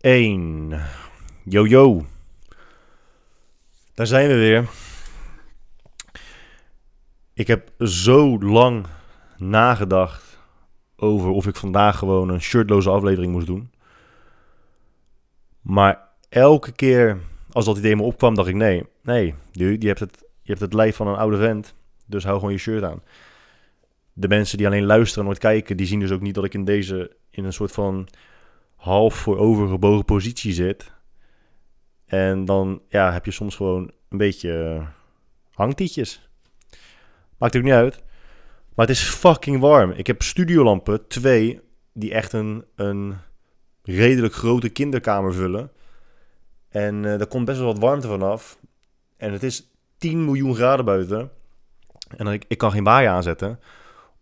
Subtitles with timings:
[0.00, 0.80] 1.
[1.44, 2.06] Yo, yo.
[3.94, 4.68] Daar zijn we weer.
[7.32, 8.86] Ik heb zo lang
[9.36, 10.38] nagedacht
[10.96, 13.70] over of ik vandaag gewoon een shirtloze aflevering moest doen.
[15.60, 17.18] Maar elke keer
[17.52, 20.72] als dat idee me opkwam, dacht ik nee, nee, je hebt het, je hebt het
[20.72, 21.74] lijf van een oude vent,
[22.06, 23.02] dus hou gewoon je shirt aan.
[24.12, 26.54] De mensen die alleen luisteren en nooit kijken, die zien dus ook niet dat ik
[26.54, 28.08] in deze, in een soort van
[28.80, 30.92] half voorovergebogen positie zit.
[32.06, 34.86] En dan ja, heb je soms gewoon een beetje uh,
[35.50, 36.28] hangtietjes.
[37.38, 38.02] Maakt ook niet uit.
[38.74, 39.90] Maar het is fucking warm.
[39.90, 41.60] Ik heb studiolampen, twee,
[41.92, 43.16] die echt een, een
[43.82, 45.70] redelijk grote kinderkamer vullen.
[46.68, 48.58] En uh, daar komt best wel wat warmte vanaf.
[49.16, 49.64] En het is
[49.98, 51.30] 10 miljoen graden buiten.
[52.16, 53.60] En ik, ik kan geen baai aanzetten,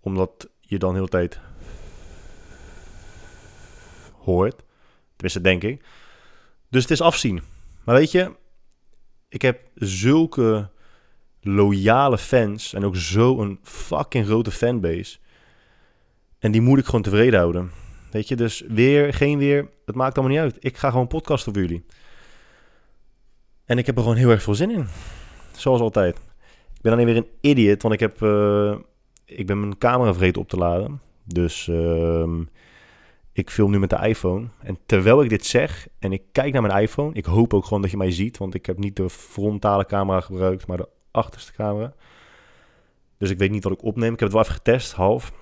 [0.01, 1.41] omdat je dan de hele tijd
[4.31, 4.63] hoort.
[5.13, 5.85] Tenminste, denk ik.
[6.71, 7.43] Dus het is afzien.
[7.85, 8.33] Maar weet je,
[9.29, 10.71] ik heb zulke
[11.41, 15.19] loyale fans en ook zo'n fucking grote fanbase.
[16.39, 17.71] En die moet ik gewoon tevreden houden.
[18.11, 20.65] Weet je, dus weer, geen weer, het maakt allemaal niet uit.
[20.65, 21.85] Ik ga gewoon podcasten voor jullie.
[23.65, 24.87] En ik heb er gewoon heel erg veel zin in.
[25.57, 26.17] Zoals altijd.
[26.75, 28.21] Ik ben alleen weer een idiot, want ik heb...
[28.21, 28.77] Uh,
[29.25, 31.01] ik ben mijn camera vergeten op te laden.
[31.25, 32.39] Dus uh,
[33.39, 34.49] ik film nu met de iPhone.
[34.63, 37.15] En terwijl ik dit zeg en ik kijk naar mijn iPhone...
[37.15, 40.21] Ik hoop ook gewoon dat je mij ziet, want ik heb niet de frontale camera
[40.21, 41.95] gebruikt, maar de achterste camera.
[43.19, 44.13] Dus ik weet niet wat ik opneem.
[44.13, 45.33] Ik heb het wel even getest, half.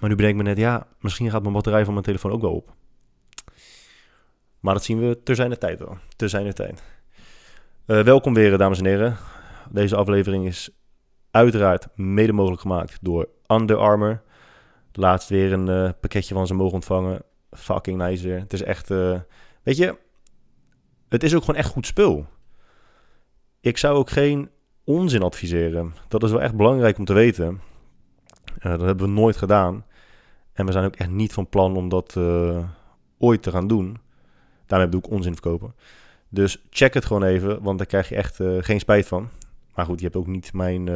[0.00, 2.40] Maar nu bedenk ik me net, ja, misschien gaat mijn batterij van mijn telefoon ook
[2.40, 2.74] wel op.
[4.60, 5.96] Maar dat zien we ter zijn de tijd wel.
[6.16, 6.82] Ter zijn de tijd.
[7.86, 9.16] Uh, welkom weer, dames en heren.
[9.70, 10.70] Deze aflevering is
[11.30, 14.22] uiteraard mede mogelijk gemaakt door Under Armour.
[14.92, 17.22] Laatst weer een uh, pakketje van ze mogen ontvangen.
[17.50, 18.38] Fucking nice weer.
[18.38, 19.20] Het is echt, uh,
[19.62, 19.96] weet je,
[21.08, 22.26] het is ook gewoon echt goed spul.
[23.60, 24.50] Ik zou ook geen
[24.84, 25.94] onzin adviseren.
[26.08, 27.60] Dat is wel echt belangrijk om te weten.
[28.60, 29.84] dat hebben we nooit gedaan.
[30.52, 32.16] En we zijn ook echt niet van plan om dat
[33.18, 33.98] ooit te gaan doen.
[34.66, 35.74] Daarmee doe ik onzin verkopen.
[36.28, 39.28] Dus check het gewoon even, want daar krijg je echt geen spijt van.
[39.74, 40.88] Maar goed, je hebt ook niet mijn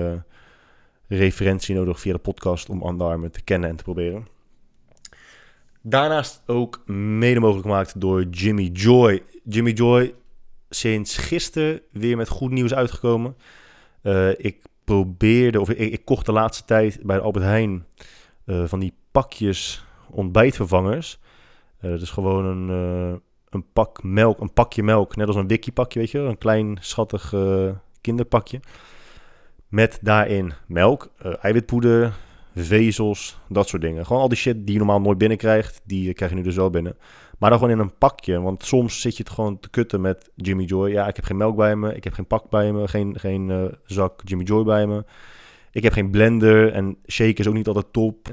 [1.09, 4.27] referentie nodig via de podcast om Under te kennen en te proberen.
[5.83, 9.23] Daarnaast ook mede mogelijk gemaakt door Jimmy Joy.
[9.45, 10.15] Jimmy Joy,
[10.71, 13.37] sinds gisteren weer met goed nieuws uitgekomen.
[14.03, 17.87] Uh, ik probeerde, of ik, ik, kocht de laatste tijd bij Albert Heijn
[18.47, 21.19] van die pakjes ontbijtvervangers.
[21.81, 23.21] dat is gewoon een
[23.57, 26.77] een pak melk, een pakje melk, net als een wiki pakje, weet je, een klein
[26.81, 28.61] schattig uh, kinderpakje.
[29.69, 32.15] Met daarin melk, uh, eiwitpoeder,
[32.55, 34.07] vezels, dat soort dingen.
[34.07, 36.71] Gewoon al die shit die je normaal nooit binnenkrijgt, die krijg je nu dus wel
[36.71, 36.97] binnen.
[37.39, 40.31] Maar dan gewoon in een pakje, want soms zit je het gewoon te kutten met
[40.35, 40.91] Jimmy Joy.
[40.91, 43.49] Ja, ik heb geen melk bij me, ik heb geen pak bij me, geen, geen
[43.49, 45.05] uh, zak Jimmy Joy bij me.
[45.71, 48.27] Ik heb geen blender en shake is ook niet altijd top.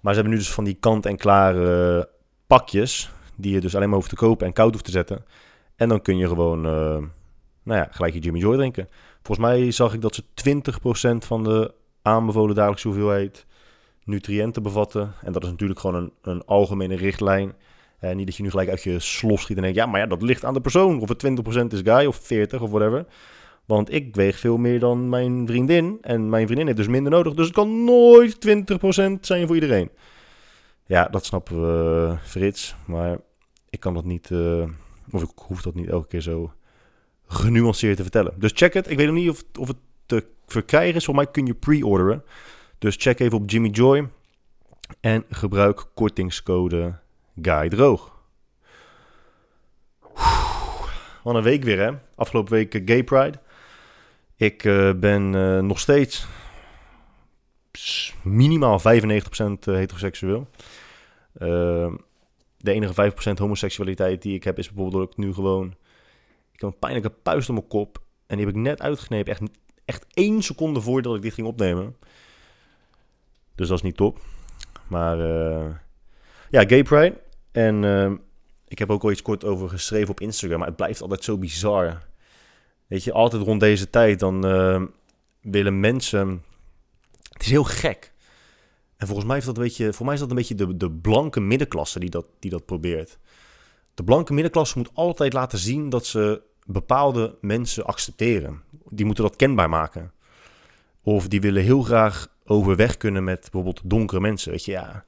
[0.00, 2.08] Maar ze hebben nu dus van die kant-en-klare
[2.46, 5.24] pakjes die je dus alleen maar hoeft te kopen en koud hoeft te zetten.
[5.76, 6.72] En dan kun je gewoon, uh,
[7.62, 8.88] nou ja, gelijk je Jimmy Joy drinken.
[9.22, 13.46] Volgens mij zag ik dat ze 20% van de aanbevolen dagelijkse hoeveelheid
[14.04, 15.14] nutriënten bevatten.
[15.22, 17.52] En dat is natuurlijk gewoon een, een algemene richtlijn.
[18.00, 20.06] Uh, niet dat je nu gelijk uit je slof schiet en denkt, ja, maar ja,
[20.06, 21.00] dat ligt aan de persoon.
[21.00, 23.06] Of het 20% is guy of 40 of whatever.
[23.64, 25.98] Want ik weeg veel meer dan mijn vriendin.
[26.00, 27.34] En mijn vriendin heeft dus minder nodig.
[27.34, 29.90] Dus het kan nooit 20% zijn voor iedereen.
[30.86, 32.74] Ja, dat snappen we, Frits.
[32.86, 33.18] Maar
[33.70, 34.64] ik kan dat niet, uh,
[35.10, 36.52] of ik hoef dat niet elke keer zo
[37.32, 38.34] genuanceerd te vertellen.
[38.36, 38.90] Dus check het.
[38.90, 39.76] Ik weet nog niet of, of het
[40.06, 41.04] te verkrijgen is.
[41.04, 42.24] Voor mij kun je pre-orderen.
[42.78, 44.08] Dus check even op Jimmy Joy.
[45.00, 46.98] En gebruik kortingscode
[47.42, 48.10] GUYDROOG.
[51.22, 51.90] Wat een week weer, hè?
[52.14, 53.38] Afgelopen week uh, Gay Pride.
[54.36, 56.26] Ik uh, ben uh, nog steeds
[58.22, 58.82] minimaal 95%
[59.60, 60.48] heteroseksueel.
[61.38, 61.92] Uh,
[62.56, 65.74] de enige 5% homoseksualiteit die ik heb is bijvoorbeeld dat nu gewoon...
[66.62, 68.02] Heb een pijnlijke puist op mijn kop.
[68.26, 69.32] En die heb ik net uitgeknepen.
[69.32, 69.42] Echt,
[69.84, 71.96] echt één seconde voordat ik dit ging opnemen.
[73.54, 74.20] Dus dat is niet top.
[74.88, 75.74] Maar uh,
[76.50, 77.20] ja, Gay Pride.
[77.52, 78.12] En uh,
[78.68, 80.58] ik heb ook al iets kort over geschreven op Instagram.
[80.58, 82.02] Maar het blijft altijd zo bizar.
[82.86, 84.82] Weet je, altijd rond deze tijd dan uh,
[85.40, 86.44] willen mensen...
[87.32, 88.12] Het is heel gek.
[88.96, 90.90] En volgens mij, is dat een beetje, voor mij is dat een beetje de, de
[90.90, 93.18] blanke middenklasse die dat, die dat probeert.
[93.94, 98.62] De blanke middenklasse moet altijd laten zien dat ze bepaalde mensen accepteren.
[98.88, 100.12] Die moeten dat kenbaar maken.
[101.02, 104.50] Of die willen heel graag overweg kunnen met bijvoorbeeld donkere mensen.
[104.50, 105.04] Weet je, ja.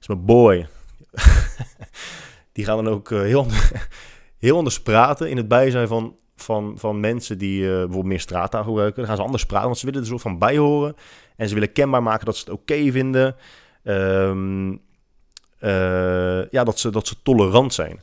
[0.00, 0.68] is mijn boy.
[2.52, 3.46] die gaan dan ook heel,
[4.38, 8.64] heel anders praten in het bijzijn van, van, van mensen die uh, bijvoorbeeld meer straattaal
[8.64, 8.96] gebruiken.
[8.96, 10.96] Dan gaan ze anders praten, want ze willen er soort van bij horen.
[11.36, 13.36] En ze willen kenbaar maken dat ze het oké vinden.
[13.82, 14.80] Um,
[15.60, 18.00] uh, ja, dat ze, dat ze tolerant zijn.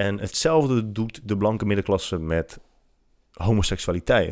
[0.00, 2.58] En hetzelfde doet de blanke middenklasse met
[3.32, 4.28] homoseksualiteit.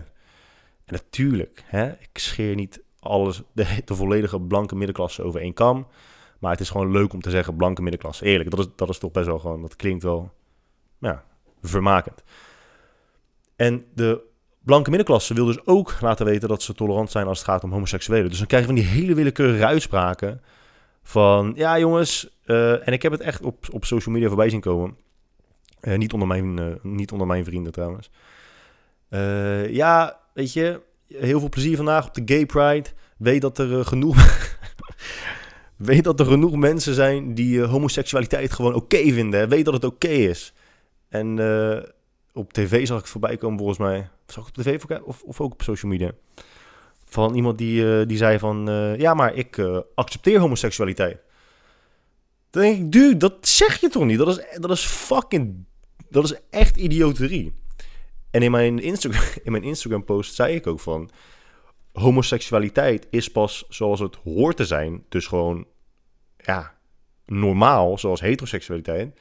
[0.84, 5.86] En natuurlijk, hè, ik scheer niet alles, de, de volledige blanke middenklasse over één kam.
[6.38, 8.24] Maar het is gewoon leuk om te zeggen blanke middenklasse.
[8.24, 10.32] Eerlijk, dat is, dat is toch best wel gewoon, dat klinkt wel
[10.98, 11.24] ja,
[11.62, 12.22] vermakend.
[13.56, 14.20] En de
[14.62, 17.72] blanke middenklasse wil dus ook laten weten dat ze tolerant zijn als het gaat om
[17.72, 18.28] homoseksuelen.
[18.28, 20.42] Dus dan krijgen we van die hele willekeurige uitspraken
[21.02, 24.60] van, ja jongens, uh, en ik heb het echt op, op social media voorbij zien
[24.60, 25.06] komen.
[25.82, 28.10] Uh, niet, onder mijn, uh, niet onder mijn vrienden trouwens.
[29.70, 32.88] ja, weet je, heel veel plezier vandaag op de Gay Pride.
[33.16, 34.16] Weet dat er genoeg...
[35.76, 39.48] weet dat er genoeg mensen zijn die homoseksualiteit gewoon oké vinden.
[39.48, 40.52] Weet dat het oké is.
[41.08, 41.38] En
[42.32, 44.08] op tv zag ik voorbij komen, volgens mij.
[44.26, 46.10] Zag ik op tv of, of ook op social media?
[47.04, 48.66] Van iemand die, die zei van...
[48.98, 49.58] Ja, maar ik
[49.94, 51.18] accepteer homoseksualiteit.
[52.50, 54.18] Dan denk ik, dude, dat zeg je toch niet?
[54.18, 55.66] Dat is, dat is fucking...
[56.08, 57.54] Dat is echt idioterie.
[58.30, 61.10] En in mijn, Instagram, in mijn Instagram post zei ik ook van...
[61.92, 65.04] Homoseksualiteit is pas zoals het hoort te zijn.
[65.08, 65.66] Dus gewoon,
[66.36, 66.74] ja,
[67.26, 69.16] normaal, zoals heteroseksualiteit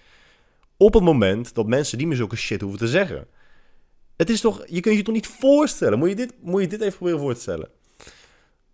[0.77, 3.27] op het moment dat mensen niet meer zulke shit hoeven te zeggen.
[4.15, 5.99] Het is toch, je kunt je toch niet voorstellen.
[5.99, 7.69] Moet je dit, moet je dit even proberen voor te stellen.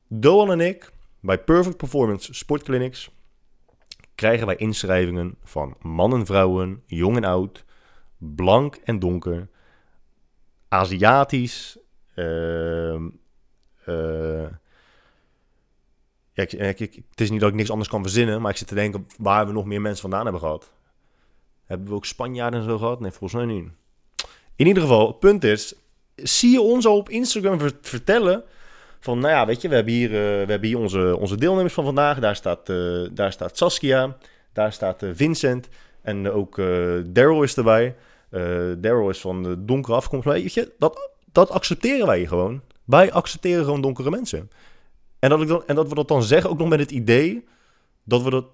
[0.07, 3.09] Doan en ik, bij Perfect Performance Sportclinics,
[4.15, 7.65] krijgen wij inschrijvingen van man en vrouwen, jong en oud,
[8.17, 9.47] blank en donker,
[10.67, 11.77] Aziatisch,
[12.15, 12.95] uh,
[13.85, 14.47] uh,
[16.33, 18.67] ja, ik, ik, het is niet dat ik niks anders kan verzinnen, maar ik zit
[18.67, 20.71] te denken waar we nog meer mensen vandaan hebben gehad.
[21.65, 22.99] Hebben we ook Spanjaarden en zo gehad?
[22.99, 23.69] Nee, volgens mij niet.
[24.55, 25.73] In ieder geval, het punt is,
[26.15, 28.43] zie je ons al op Instagram vertellen
[29.03, 31.73] van, nou ja, weet je, we hebben hier, uh, we hebben hier onze, onze deelnemers
[31.73, 32.19] van vandaag.
[32.19, 34.17] Daar staat, uh, daar staat Saskia,
[34.53, 35.67] daar staat uh, Vincent
[36.01, 36.55] en ook
[37.05, 37.95] Daryl is erbij.
[38.77, 40.25] Daryl is van de donkere afkomst.
[40.25, 42.61] Weet je, dat, dat accepteren wij gewoon.
[42.83, 44.51] Wij accepteren gewoon donkere mensen.
[45.19, 47.45] En dat, ik dan, en dat we dat dan zeggen, ook nog met het idee
[48.03, 48.45] dat we dat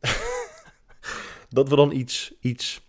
[1.58, 2.80] dat we dan iets, iets,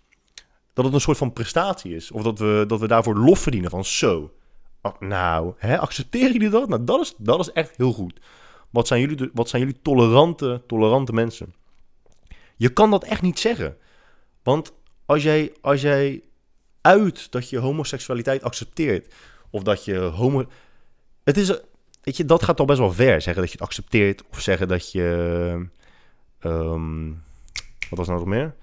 [0.73, 2.11] dat het een soort van prestatie is.
[2.11, 4.31] Of dat we, dat we daarvoor lof verdienen van zo.
[4.85, 6.69] Oh, nou, hè, accepteren jullie dat?
[6.69, 8.19] Nou, dat is, dat is echt heel goed.
[8.69, 11.53] Wat zijn jullie, wat zijn jullie tolerante, tolerante mensen?
[12.55, 13.77] Je kan dat echt niet zeggen.
[14.43, 14.73] Want
[15.05, 16.23] als jij, als jij
[16.81, 19.13] uit dat je homoseksualiteit accepteert,
[19.49, 20.45] of dat je homo.
[21.23, 21.47] Het is,
[22.01, 23.21] weet je, dat gaat al best wel ver.
[23.21, 25.67] Zeggen dat je het accepteert, of zeggen dat je.
[26.41, 27.23] Um,
[27.89, 28.55] wat was nou nog meer?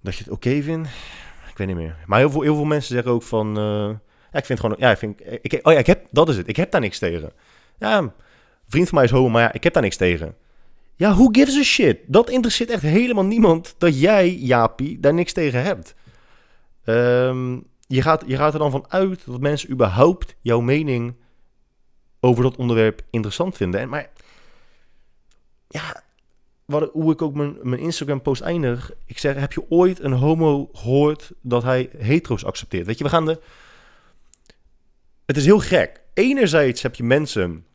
[0.00, 0.88] Dat je het oké vindt?
[1.50, 1.96] Ik weet niet meer.
[2.06, 3.58] Maar heel veel, heel veel mensen zeggen ook van...
[3.58, 3.96] Uh,
[4.32, 4.76] ja, ik vind gewoon...
[4.78, 6.48] Ja, ik vind, ik, oh ja, ik heb, dat is het.
[6.48, 7.32] Ik heb daar niks tegen.
[7.78, 8.12] Ja,
[8.68, 10.36] vriend van mij is homo, maar ja, ik heb daar niks tegen.
[10.96, 11.98] Ja, who gives a shit?
[12.06, 15.94] Dat interesseert echt helemaal niemand dat jij, Jaapie, daar niks tegen hebt.
[16.84, 21.14] Um, je, gaat, je gaat er dan van uit dat mensen überhaupt jouw mening
[22.20, 23.80] over dat onderwerp interessant vinden.
[23.80, 24.10] En, maar
[25.68, 26.02] ja,
[26.92, 28.92] hoe ik ook mijn, mijn Instagram-post eindig.
[29.06, 32.86] Ik zeg, heb je ooit een homo gehoord dat hij hetero's accepteert?
[32.86, 33.40] Weet je, we gaan de...
[35.26, 36.00] Het is heel gek.
[36.14, 37.66] Enerzijds heb je mensen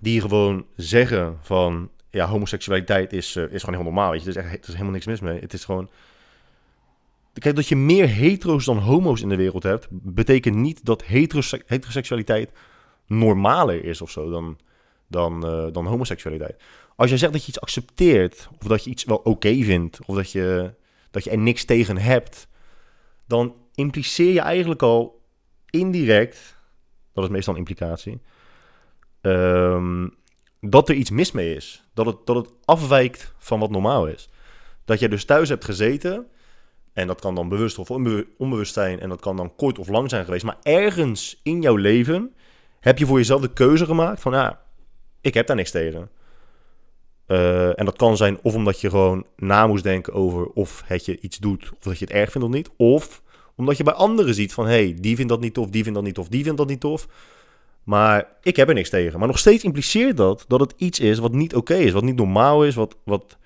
[0.00, 1.90] die gewoon zeggen van...
[2.10, 4.30] Ja, homoseksualiteit is, uh, is gewoon heel normaal, weet je.
[4.30, 5.40] Er is, echt, er is helemaal niks mis mee.
[5.40, 5.90] Het is gewoon...
[7.32, 9.86] Kijk, dat je meer hetero's dan homo's in de wereld hebt...
[9.90, 12.50] betekent niet dat heteroseksualiteit
[13.06, 14.58] normaler is of zo dan,
[15.06, 16.62] dan, uh, dan homoseksualiteit.
[16.96, 20.16] Als jij zegt dat je iets accepteert, of dat je iets wel oké vindt, of
[20.16, 20.74] dat je,
[21.10, 22.48] dat je er niks tegen hebt,
[23.26, 25.22] dan impliceer je eigenlijk al
[25.70, 26.55] indirect,
[27.16, 28.20] dat is meestal een implicatie,
[29.20, 30.14] um,
[30.60, 31.84] dat er iets mis mee is.
[31.94, 34.28] Dat het, dat het afwijkt van wat normaal is.
[34.84, 36.26] Dat jij dus thuis hebt gezeten,
[36.92, 37.90] en dat kan dan bewust of
[38.38, 41.76] onbewust zijn, en dat kan dan kort of lang zijn geweest, maar ergens in jouw
[41.76, 42.34] leven
[42.80, 44.60] heb je voor jezelf de keuze gemaakt van, ja,
[45.20, 46.10] ik heb daar niks tegen.
[47.26, 51.04] Uh, en dat kan zijn of omdat je gewoon na moest denken over of het
[51.04, 52.70] je iets doet, of dat je het erg vindt of niet.
[52.76, 53.22] Of
[53.56, 55.98] omdat je bij anderen ziet van, hé, hey, die vindt dat niet tof, die vindt
[55.98, 57.08] dat niet tof, die vindt dat niet tof.
[57.82, 59.18] Maar ik heb er niks tegen.
[59.18, 62.16] Maar nog steeds impliceert dat dat het iets is wat niet oké is, wat niet
[62.16, 63.38] normaal is, wat, wat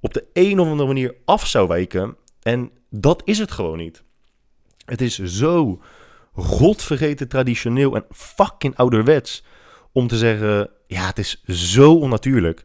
[0.00, 2.16] op de een of andere manier af zou wijken.
[2.42, 4.02] En dat is het gewoon niet.
[4.84, 5.82] Het is zo
[6.32, 9.44] godvergeten traditioneel en fucking ouderwets
[9.92, 12.64] om te zeggen, ja, het is zo onnatuurlijk.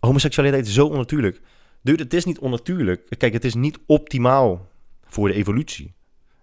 [0.00, 1.40] homoseksualiteit is zo onnatuurlijk.
[1.82, 3.18] Dude, het is niet onnatuurlijk.
[3.18, 4.68] Kijk, het is niet optimaal
[5.06, 5.94] voor de evolutie.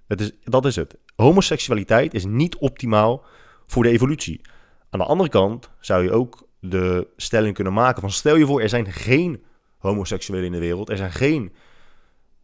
[0.07, 0.97] Het is, dat is het.
[1.15, 3.25] Homoseksualiteit is niet optimaal
[3.67, 4.41] voor de evolutie.
[4.89, 8.11] Aan de andere kant zou je ook de stelling kunnen maken van...
[8.11, 9.43] stel je voor, er zijn geen
[9.77, 10.89] homoseksuelen in de wereld.
[10.89, 11.53] Er zijn geen...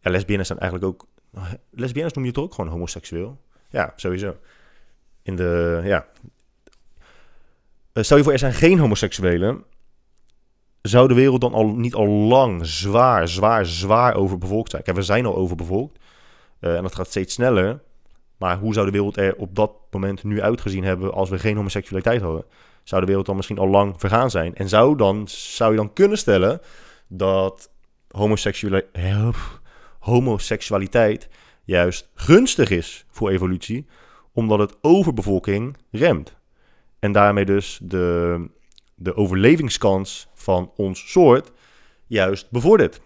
[0.00, 1.06] Ja, lesbiennes zijn eigenlijk ook...
[1.70, 3.40] Lesbiennes noem je toch ook gewoon homoseksueel?
[3.68, 4.36] Ja, sowieso.
[5.22, 5.80] In de...
[5.84, 6.06] Ja.
[7.92, 9.64] Eh, stel je voor, er zijn geen homoseksuelen
[10.82, 14.82] zou de wereld dan al niet al lang zwaar, zwaar, zwaar overbevolkt zijn?
[14.82, 15.98] Kijk, we zijn al overbevolkt.
[16.60, 17.80] Uh, en dat gaat steeds sneller.
[18.36, 21.56] Maar hoe zou de wereld er op dat moment nu uitgezien hebben als we geen
[21.56, 22.44] homoseksualiteit hadden?
[22.82, 24.54] Zou de wereld dan misschien al lang vergaan zijn?
[24.54, 26.60] En zou, dan, zou je dan kunnen stellen
[27.08, 27.70] dat
[29.98, 31.28] homoseksualiteit
[31.64, 33.86] juist gunstig is voor evolutie,
[34.32, 36.36] omdat het overbevolking remt?
[36.98, 38.46] En daarmee dus de,
[38.94, 41.50] de overlevingskans van ons soort
[42.06, 43.00] juist bevordert.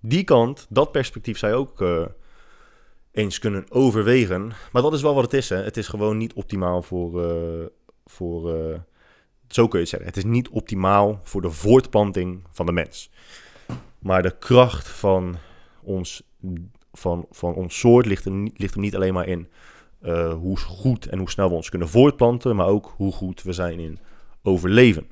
[0.00, 2.04] Die kant, dat perspectief zou je ook uh,
[3.12, 4.52] eens kunnen overwegen.
[4.72, 5.48] Maar dat is wel wat het is.
[5.48, 5.56] Hè.
[5.56, 7.24] Het is gewoon niet optimaal voor.
[7.24, 7.66] Uh,
[8.04, 8.78] voor uh,
[9.48, 10.08] zo kun je het zeggen.
[10.08, 13.10] Het is niet optimaal voor de voortplanting van de mens.
[13.98, 15.36] Maar de kracht van
[15.82, 16.22] ons,
[16.92, 19.48] van, van ons soort ligt er, ligt er niet alleen maar in
[20.02, 23.52] uh, hoe goed en hoe snel we ons kunnen voortplanten, maar ook hoe goed we
[23.52, 23.98] zijn in
[24.42, 25.10] overleven.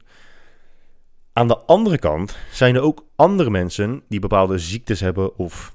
[1.33, 5.75] Aan de andere kant zijn er ook andere mensen die bepaalde ziektes hebben of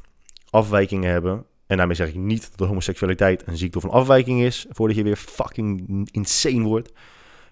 [0.50, 1.46] afwijkingen hebben.
[1.68, 5.04] En daarmee zeg ik niet dat homoseksualiteit een ziekte of een afwijking is, voordat je
[5.04, 6.92] weer fucking insane wordt.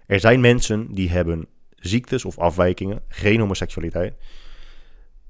[0.06, 4.14] Er zijn mensen die hebben ziektes of afwijkingen, geen homoseksualiteit,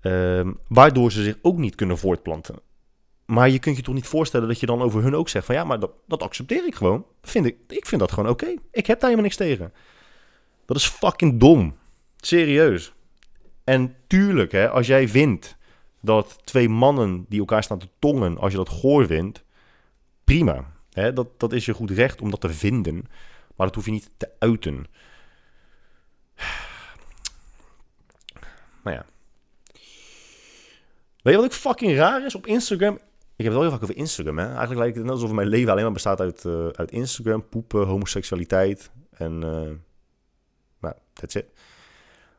[0.01, 2.55] um, waardoor ze zich ook niet kunnen voortplanten.
[3.25, 5.55] Maar je kunt je toch niet voorstellen dat je dan over hun ook zegt van
[5.55, 7.05] ja, maar dat, dat accepteer ik gewoon.
[7.21, 8.55] Vind ik, ik vind dat gewoon oké.
[8.71, 9.73] Ik heb daar helemaal niks tegen.
[10.65, 11.75] Dat is fucking dom.
[12.17, 12.93] Serieus.
[13.63, 15.57] En tuurlijk, hè, als jij vindt
[16.03, 19.43] dat twee mannen die elkaar staan te tongen, als je dat goor vindt,
[20.23, 20.71] prima.
[21.13, 23.07] Dat, dat is je goed recht om dat te vinden.
[23.55, 24.85] Maar dat hoef je niet te uiten.
[28.81, 29.05] Maar ja.
[31.21, 32.93] Weet je wat ook fucking raar is op Instagram?
[33.35, 34.37] Ik heb het wel heel vaak over Instagram.
[34.37, 34.45] Hè?
[34.45, 37.87] Eigenlijk lijkt het net alsof mijn leven alleen maar bestaat uit, uh, uit Instagram, poepen,
[37.87, 39.33] homoseksualiteit en...
[39.33, 39.71] Uh,
[40.79, 41.45] nou, that's it.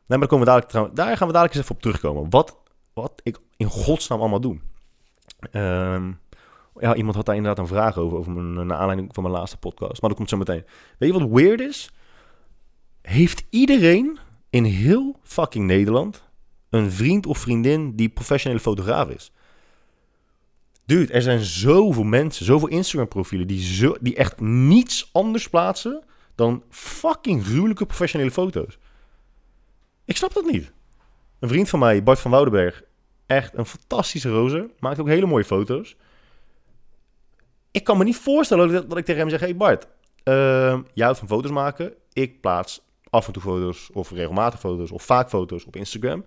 [0.05, 2.29] Nee, maar we dadelijk, daar gaan we dadelijk eens even op terugkomen.
[2.29, 2.57] Wat,
[2.95, 4.59] wat ik in godsnaam allemaal doe.
[5.51, 6.19] Um,
[6.79, 9.57] ja, iemand had daar inderdaad een vraag over, over mijn, naar aanleiding van mijn laatste
[9.57, 10.01] podcast.
[10.01, 10.65] Maar dat komt zo meteen.
[10.97, 11.91] Weet je wat weird is?
[13.01, 16.23] Heeft iedereen in heel fucking Nederland
[16.69, 19.31] een vriend of vriendin die professionele fotograaf is?
[20.85, 26.03] Dude, er zijn zoveel mensen, zoveel Instagram-profielen die, zo, die echt niets anders plaatsen
[26.35, 28.77] dan fucking gruwelijke professionele foto's.
[30.05, 30.73] Ik snap dat niet.
[31.45, 32.83] Een vriend van mij, Bart van Woudenberg,
[33.25, 34.69] echt een fantastische rozer.
[34.79, 35.95] Maakt ook hele mooie foto's.
[37.71, 39.87] Ik kan me niet voorstellen dat, ik tegen hem zeg: Hey Bart,
[40.23, 40.33] uh,
[40.93, 41.93] jij houdt van foto's maken.
[42.13, 46.25] Ik plaats af en toe foto's, of regelmatig foto's, of vaak foto's op Instagram.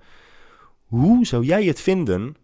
[0.84, 2.36] Hoe zou jij het vinden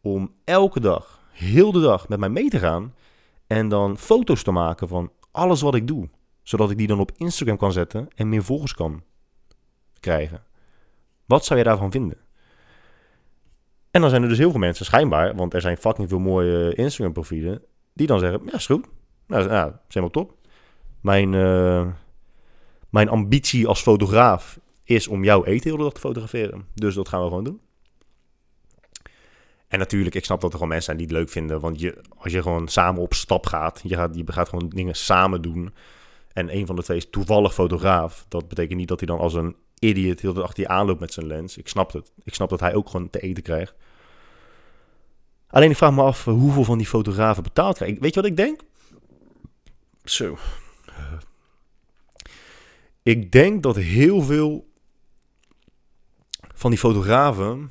[0.00, 2.94] om elke dag, heel de dag met mij mee te gaan
[3.46, 6.08] en dan foto's te maken van alles wat ik doe?
[6.42, 9.02] Zodat ik die dan op Instagram kan zetten en meer volgers kan
[10.00, 10.44] krijgen.
[11.26, 12.21] Wat zou je daarvan vinden?
[13.92, 16.74] En dan zijn er dus heel veel mensen, schijnbaar, want er zijn fucking veel mooie
[16.74, 18.86] Instagram-profielen, die dan zeggen: Ja, is goed.
[19.26, 20.34] Nou, ja, is helemaal top.
[21.00, 21.86] Mijn, uh,
[22.90, 26.66] mijn ambitie als fotograaf is om jouw eten heel dag te fotograferen.
[26.74, 27.60] Dus dat gaan we gewoon doen.
[29.68, 31.60] En natuurlijk, ik snap dat er gewoon mensen zijn die het leuk vinden.
[31.60, 34.94] Want je, als je gewoon samen op stap gaat, je gaat, je gaat gewoon dingen
[34.94, 35.74] samen doen.
[36.32, 38.24] En een van de twee is toevallig fotograaf.
[38.28, 41.12] Dat betekent niet dat hij dan als een idiot heel de achter je aanloopt met
[41.12, 41.56] zijn lens.
[41.56, 42.12] Ik snap het.
[42.24, 43.74] Ik snap dat hij ook gewoon te eten krijgt.
[45.46, 48.00] Alleen ik vraag me af eh, hoeveel van die fotografen betaald krijgen.
[48.00, 48.60] Weet je wat ik denk?
[50.04, 50.38] Zo.
[53.02, 54.70] Ik denk dat heel veel
[56.54, 57.70] van die fotografen,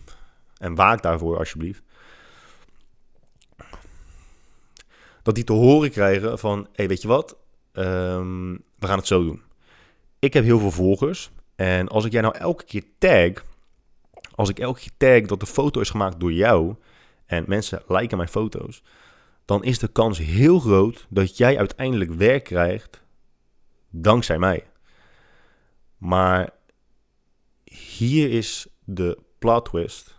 [0.57, 1.81] en waak daarvoor alsjeblieft,
[5.23, 7.37] dat die te horen krijgen van, hé, hey, weet je wat,
[7.73, 9.41] um, we gaan het zo doen.
[10.19, 13.45] Ik heb heel veel volgers en als ik jij nou elke keer tag,
[14.35, 16.75] als ik elke keer tag dat de foto is gemaakt door jou
[17.25, 18.83] en mensen liken mijn foto's,
[19.45, 23.01] dan is de kans heel groot dat jij uiteindelijk werk krijgt
[23.89, 24.63] dankzij mij.
[25.97, 26.49] Maar
[27.63, 30.17] hier is de plot twist.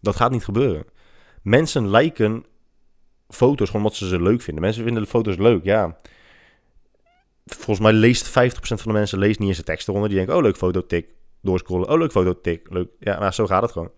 [0.00, 0.84] Dat gaat niet gebeuren.
[1.42, 2.44] Mensen liken
[3.28, 4.62] foto's gewoon omdat ze ze leuk vinden.
[4.62, 5.96] Mensen vinden de foto's leuk, ja
[7.44, 10.08] volgens mij leest 50% van de mensen leest niet eens de tekst eronder.
[10.08, 11.08] Die denken, oh leuk foto, tik.
[11.40, 11.88] doorscrollen.
[11.88, 12.88] Oh, leuk foto, tik, leuk.
[12.98, 13.90] Ja, maar zo gaat het gewoon.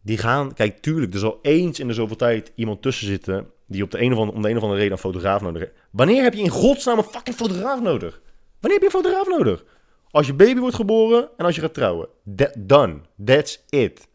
[0.00, 3.82] Die gaan, kijk, tuurlijk, er zal eens in de zoveel tijd iemand tussen zitten die
[3.82, 5.74] op de een of andere, om de een of andere reden een fotograaf nodig heeft.
[5.90, 8.20] Wanneer heb je in godsnaam een fucking fotograaf nodig?
[8.60, 9.64] Wanneer heb je een fotograaf nodig?
[10.10, 12.08] Als je baby wordt geboren en als je gaat trouwen.
[12.36, 13.00] That, done.
[13.24, 14.08] That's it.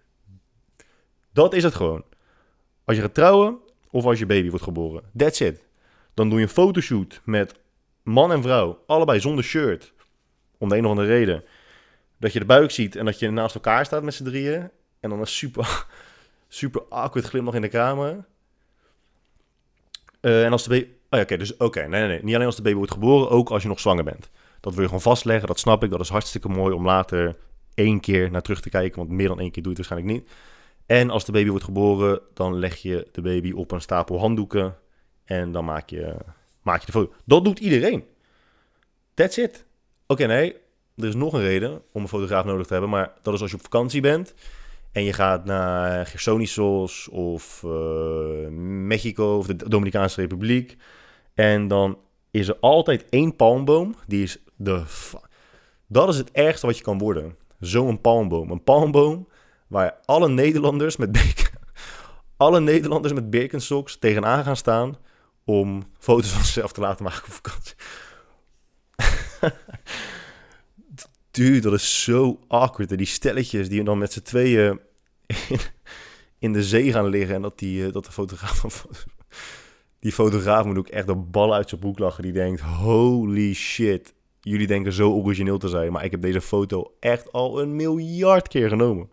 [1.34, 2.04] Dat is het gewoon.
[2.86, 3.58] Als je gaat trouwen
[3.92, 5.04] of als je baby wordt geboren.
[5.18, 5.66] That's it.
[6.14, 7.54] Dan doe je een fotoshoot met
[8.08, 9.94] man en vrouw, allebei zonder shirt.
[10.58, 11.44] Om de een of andere reden.
[12.20, 14.70] Dat je de buik ziet en dat je naast elkaar staat met z'n drieën.
[15.00, 15.86] En dan een super,
[16.48, 18.26] super awkward glimlach in de kamer.
[20.22, 20.86] Uh, en als de baby...
[20.86, 21.80] Oh ja, oké, dus oké.
[21.80, 22.24] nee, nee, nee.
[22.24, 24.30] Niet alleen als de baby wordt geboren, ook als je nog zwanger bent.
[24.60, 25.90] Dat wil je gewoon vastleggen, dat snap ik.
[25.90, 27.36] Dat is hartstikke mooi om later
[27.74, 28.98] één keer naar terug te kijken.
[28.98, 30.36] Want meer dan één keer doe je het waarschijnlijk niet.
[30.86, 34.76] En als de baby wordt geboren, dan leg je de baby op een stapel handdoeken.
[35.26, 36.16] En dan maak je,
[36.68, 37.14] maak je de foto.
[37.26, 38.04] Dat doet iedereen.
[39.14, 39.66] That's it.
[40.08, 40.56] Oké, nee.
[40.96, 42.90] Er is nog een reden om een fotograaf nodig te hebben.
[42.92, 44.34] Maar dat is als je op vakantie bent.
[44.92, 48.48] En je gaat naar Gersonisos of uh,
[48.88, 50.78] Mexico of de Dominicaanse Republiek.
[51.34, 51.98] En dan
[52.32, 53.96] is er altijd één palmboom.
[54.08, 54.84] Die is de...
[55.88, 57.36] Dat is het ergste wat je kan worden.
[57.60, 58.52] Zo'n palmboom.
[58.52, 59.28] Een palmboom
[59.68, 61.18] waar alle Nederlanders met
[62.38, 64.98] alle Nederlanders met Birkenstocks tegenaan gaan staan
[65.48, 67.76] om foto's van zichzelf te laten maken op vakantie.
[71.32, 72.98] Dude, dat is zo awkward.
[72.98, 74.80] Die stelletjes die dan met z'n tweeën
[76.40, 78.86] in, de zee gaan liggen en dat, die, eh, dat de fotograaf
[80.00, 82.24] die fotograaf moet ook echt de bal uit zijn broek lachen.
[82.24, 85.92] Die denkt, holy shit, jullie denken zo origineel te zijn.
[85.92, 89.10] Maar ik heb deze foto echt al een miljard keer genomen.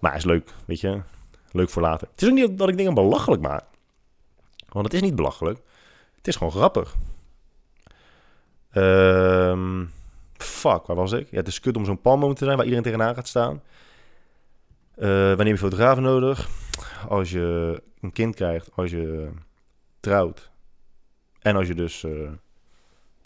[0.00, 1.02] Maar is leuk, weet je.
[1.52, 2.08] Leuk voor later.
[2.10, 3.64] Het is ook niet dat ik dingen belachelijk maak.
[4.74, 5.58] Want het is niet belachelijk.
[6.16, 6.96] Het is gewoon grappig.
[8.74, 9.90] Um,
[10.36, 11.30] fuck, waar was ik?
[11.30, 13.62] Ja, het is kut om zo'n palmboom te zijn waar iedereen tegenaan gaat staan.
[14.98, 16.48] Uh, wanneer heb je fotografen nodig?
[17.08, 19.30] Als je een kind krijgt, als je
[20.00, 20.50] trouwt
[21.40, 22.30] en als je dus uh,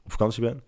[0.04, 0.62] op vakantie bent.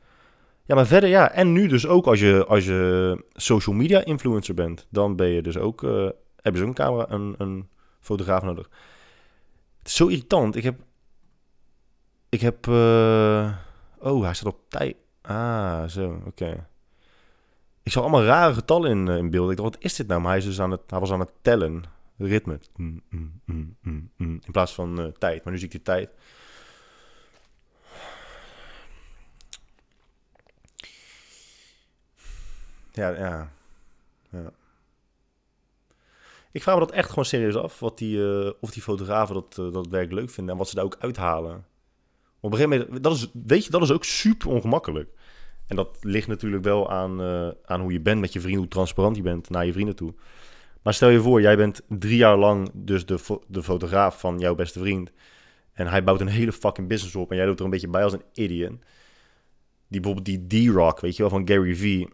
[0.65, 1.31] Ja, maar verder ja.
[1.31, 5.43] En nu dus ook als je, als je social media influencer bent, dan ben je
[5.43, 6.05] dus ook, uh,
[6.37, 7.69] heb je dus een camera, een, een
[8.01, 8.69] fotograaf nodig.
[9.81, 10.57] Het is zo irritant.
[10.57, 10.81] Ik heb,
[12.29, 13.57] ik heb, uh,
[13.99, 14.97] oh, hij staat op tijd.
[15.23, 16.69] Ah, zo, oké.
[17.83, 19.51] Ik zag allemaal rare getallen in, in beeld.
[19.51, 20.21] Ik dacht, wat is dit nou?
[20.21, 21.85] Maar hij, is dus aan het, hij was aan het tellen,
[22.17, 22.59] ritme.
[22.77, 25.45] Mm, mm, mm, in plaats van uh, tijd.
[25.45, 26.11] Maar nu zie ik die tijd.
[32.93, 33.53] Ja, ja.
[34.31, 34.53] ja.
[36.53, 37.81] Ik vraag me dat echt gewoon serieus af.
[37.81, 40.53] Wat die, uh, of die fotografen dat, uh, dat werk leuk vinden.
[40.53, 41.65] En wat ze daar ook uithalen.
[42.41, 45.11] Op een gegeven moment, dat is, weet je, dat is ook super ongemakkelijk.
[45.67, 48.71] En dat ligt natuurlijk wel aan, uh, aan hoe je bent met je vrienden, hoe
[48.71, 50.15] transparant je bent naar je vrienden toe.
[50.83, 54.55] Maar stel je voor, jij bent drie jaar lang dus de, de fotograaf van jouw
[54.55, 55.13] beste vriend.
[55.73, 58.05] En hij bouwt een hele fucking business op en jij doet er een beetje bij
[58.05, 58.79] als een idiot.
[59.89, 62.09] Die bijvoorbeeld die D-Rock, weet je wel, van Gary Vee.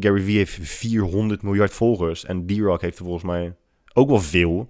[0.00, 2.24] Gary Vee heeft 400 miljard volgers.
[2.24, 3.54] En D-Rock heeft er volgens mij
[3.92, 4.68] ook wel veel.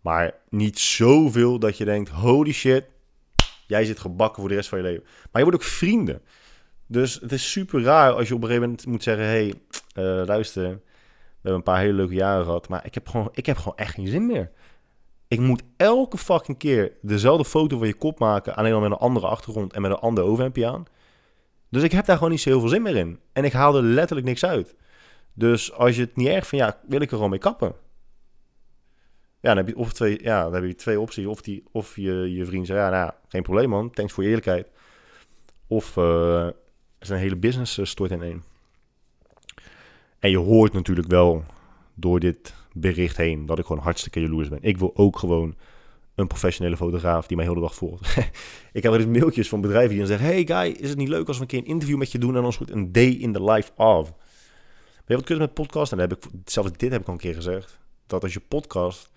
[0.00, 2.84] Maar niet zoveel dat je denkt: holy shit,
[3.66, 5.02] jij zit gebakken voor de rest van je leven.
[5.04, 6.22] Maar je wordt ook vrienden.
[6.86, 9.54] Dus het is super raar als je op een gegeven moment moet zeggen: hey,
[9.94, 10.78] uh, luister, we
[11.34, 12.68] hebben een paar hele leuke jaren gehad.
[12.68, 14.50] Maar ik heb, gewoon, ik heb gewoon echt geen zin meer.
[15.28, 18.56] Ik moet elke fucking keer dezelfde foto van je kop maken.
[18.56, 20.84] Alleen al met een andere achtergrond en met een ander overhemdje aan.
[21.70, 23.20] Dus ik heb daar gewoon niet zo heel veel zin meer in.
[23.32, 24.76] En ik haal er letterlijk niks uit.
[25.32, 27.74] Dus als je het niet erg vindt, ja, wil ik er gewoon mee kappen.
[29.40, 31.26] Ja, dan heb je, of twee, ja, dan heb je twee opties.
[31.26, 34.28] Of, die, of je, je vriend zegt, ja, nou, geen probleem man, thanks voor je
[34.28, 34.68] eerlijkheid.
[35.66, 36.48] Of uh,
[36.98, 38.44] is een hele business uh, stort in één.
[40.18, 41.44] En je hoort natuurlijk wel
[41.94, 44.58] door dit bericht heen dat ik gewoon hartstikke jaloers ben.
[44.62, 45.56] Ik wil ook gewoon
[46.18, 48.16] een professionele fotograaf die mij heel de dag volgt.
[48.72, 50.26] ik heb wel eens mailtjes van bedrijven die dan zeggen...
[50.26, 52.36] Hey guy, is het niet leuk als we een keer een interview met je doen...
[52.36, 54.08] en dan goed een day in the life of.
[54.08, 55.92] Weet je wat kut met podcast?
[55.92, 57.78] En dan heb ik, zelfs dit heb ik al een keer gezegd.
[58.06, 59.10] Dat als je podcast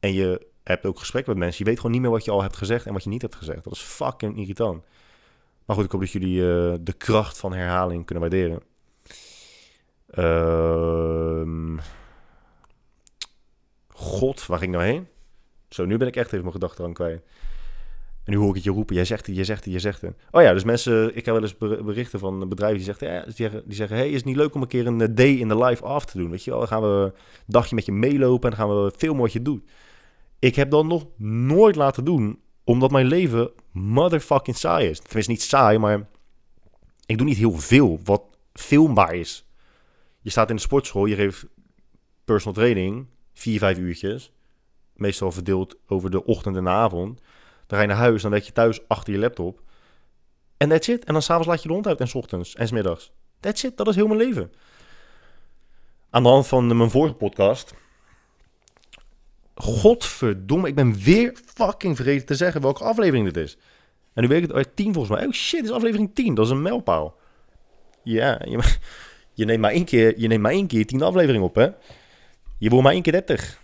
[0.00, 1.58] en je hebt ook gesprek met mensen...
[1.58, 3.34] je weet gewoon niet meer wat je al hebt gezegd en wat je niet hebt
[3.34, 3.64] gezegd.
[3.64, 4.84] Dat is fucking irritant.
[5.64, 8.62] Maar goed, ik hoop dat jullie uh, de kracht van herhaling kunnen waarderen.
[10.14, 11.78] Uh,
[13.88, 15.08] God, waar ging ik nou heen?
[15.74, 17.22] Zo, nu ben ik echt even mijn gedachten aan kwijt.
[18.24, 18.94] En nu hoor ik het je roepen.
[18.94, 20.16] Jij zegt het, jij zegt het, jij zegt het.
[20.30, 21.16] Oh ja, dus mensen...
[21.16, 23.08] Ik heb wel eens berichten van bedrijven die zeggen...
[23.08, 25.08] Ja, die zeggen, die zeggen hey, is het niet leuk om een keer een eh,
[25.10, 26.30] day in the life af te doen?
[26.30, 27.12] Weet je wel, dan gaan we een
[27.46, 28.50] dagje met je meelopen...
[28.50, 29.62] en dan gaan we filmen wat je doet.
[30.38, 32.40] Ik heb dat nog nooit laten doen...
[32.64, 34.98] omdat mijn leven motherfucking saai is.
[34.98, 36.08] Tenminste, niet saai, maar...
[37.06, 39.48] Ik doe niet heel veel wat filmbaar is.
[40.20, 41.46] je staat in de sportschool, je geeft
[42.24, 44.32] personal training, vier, vijf uurtjes.
[44.94, 47.20] Meestal verdeeld over de ochtend en de avond.
[47.66, 49.60] Dan ga je naar huis, dan werk je thuis achter je laptop.
[50.56, 51.04] En that's it.
[51.04, 53.12] En dan s'avonds laat je de hond uit en s ochtends en s middags.
[53.40, 54.52] That's it, dat is heel mijn leven.
[56.10, 57.74] Aan de hand van mijn vorige podcast.
[59.54, 63.56] Godverdomme, ik ben weer fucking vergeten te zeggen welke aflevering dit is.
[64.12, 65.26] En nu weet ik het uit 10 volgens mij.
[65.26, 66.34] Oh shit, dit is aflevering 10.
[66.34, 67.16] Dat is een mijlpaal.
[68.02, 68.40] Ja,
[69.34, 71.68] je, neemt maar één keer, je neemt maar één keer 10 aflevering op, hè?
[72.58, 73.62] Je wordt maar één keer 30.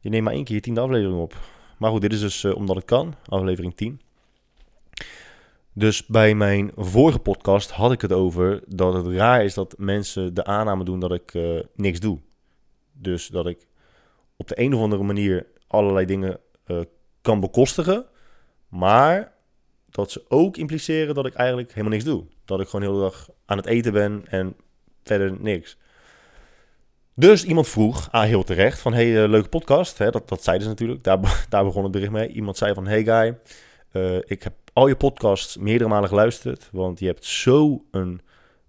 [0.00, 1.36] Je neemt maar één keer tiende aflevering op.
[1.78, 4.00] Maar goed, dit is dus uh, omdat het kan, aflevering 10.
[5.72, 10.34] Dus bij mijn vorige podcast had ik het over dat het raar is dat mensen
[10.34, 12.18] de aanname doen dat ik uh, niks doe.
[12.92, 13.66] Dus dat ik
[14.36, 16.80] op de een of andere manier allerlei dingen uh,
[17.20, 18.06] kan bekostigen.
[18.68, 19.32] Maar
[19.90, 22.24] dat ze ook impliceren dat ik eigenlijk helemaal niks doe.
[22.44, 24.56] Dat ik gewoon heel de dag aan het eten ben en
[25.02, 25.78] verder niks.
[27.18, 29.98] Dus iemand vroeg, ah, heel terecht, van hey, uh, leuke podcast.
[29.98, 32.28] Hè, dat, dat zeiden ze natuurlijk, daar, daar begon het bericht mee.
[32.28, 33.38] Iemand zei van, hey guy,
[33.92, 38.20] uh, ik heb al je podcasts meerdere malen geluisterd, want je hebt zo'n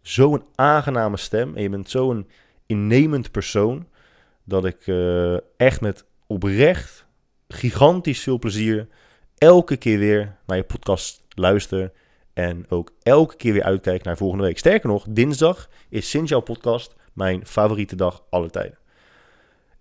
[0.01, 2.27] zo'n aangename stem en je bent zo'n
[2.65, 3.87] innemend persoon,
[4.43, 7.05] dat ik uh, echt met oprecht
[7.47, 8.87] gigantisch veel plezier
[9.37, 11.91] elke keer weer naar je podcast luister
[12.33, 14.57] en ook elke keer weer uitkijk naar volgende week.
[14.57, 18.77] Sterker nog, dinsdag is sinds jouw podcast mijn favoriete dag aller tijden.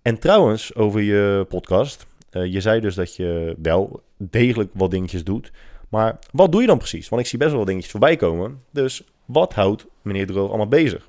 [0.03, 2.07] En trouwens, over je podcast.
[2.31, 5.53] Uh, je zei dus dat je wel degelijk wat dingetjes doet.
[5.89, 7.09] Maar wat doe je dan precies?
[7.09, 8.61] Want ik zie best wel wat dingetjes voorbij komen.
[8.71, 11.09] Dus wat houdt meneer Droog allemaal bezig?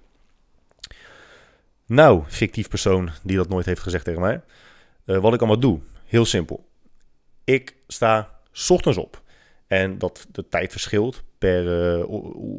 [1.85, 4.41] Nou, fictief persoon die dat nooit heeft gezegd tegen mij.
[5.05, 5.79] Uh, wat ik allemaal doe.
[6.05, 6.65] Heel simpel.
[7.43, 9.21] Ik sta ochtends op.
[9.67, 12.05] En dat de tijd verschilt per uh,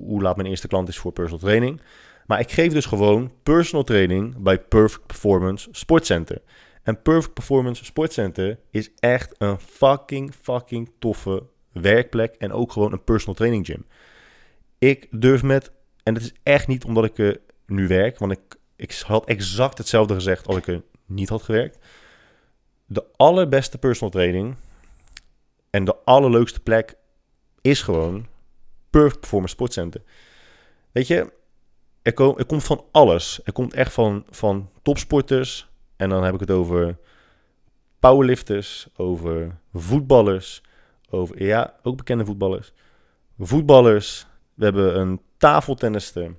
[0.07, 1.81] hoe laat mijn eerste klant is voor personal training.
[2.31, 6.43] Maar ik geef dus gewoon personal training bij Perfect Performance Sportcenter.
[6.83, 12.35] En Perfect Performance Sportcenter is echt een fucking, fucking toffe werkplek.
[12.35, 13.87] En ook gewoon een personal training gym.
[14.79, 15.71] Ik durf met,
[16.03, 18.41] en het is echt niet omdat ik er nu werk, want ik,
[18.77, 21.79] ik had exact hetzelfde gezegd als ik er niet had gewerkt.
[22.87, 24.55] De allerbeste personal training
[25.71, 26.95] en de allerleukste plek
[27.61, 28.27] is gewoon
[28.91, 30.03] Perfect Performance Sportcenter.
[30.93, 31.39] Weet je,
[32.03, 33.41] er, er komt van alles.
[33.45, 35.69] Er komt echt van, van topsporters.
[35.97, 36.99] En dan heb ik het over
[37.99, 40.63] powerlifters, over voetballers,
[41.11, 42.73] over, ja, ook bekende voetballers.
[43.39, 46.35] Voetballers, we hebben een tafeltennister.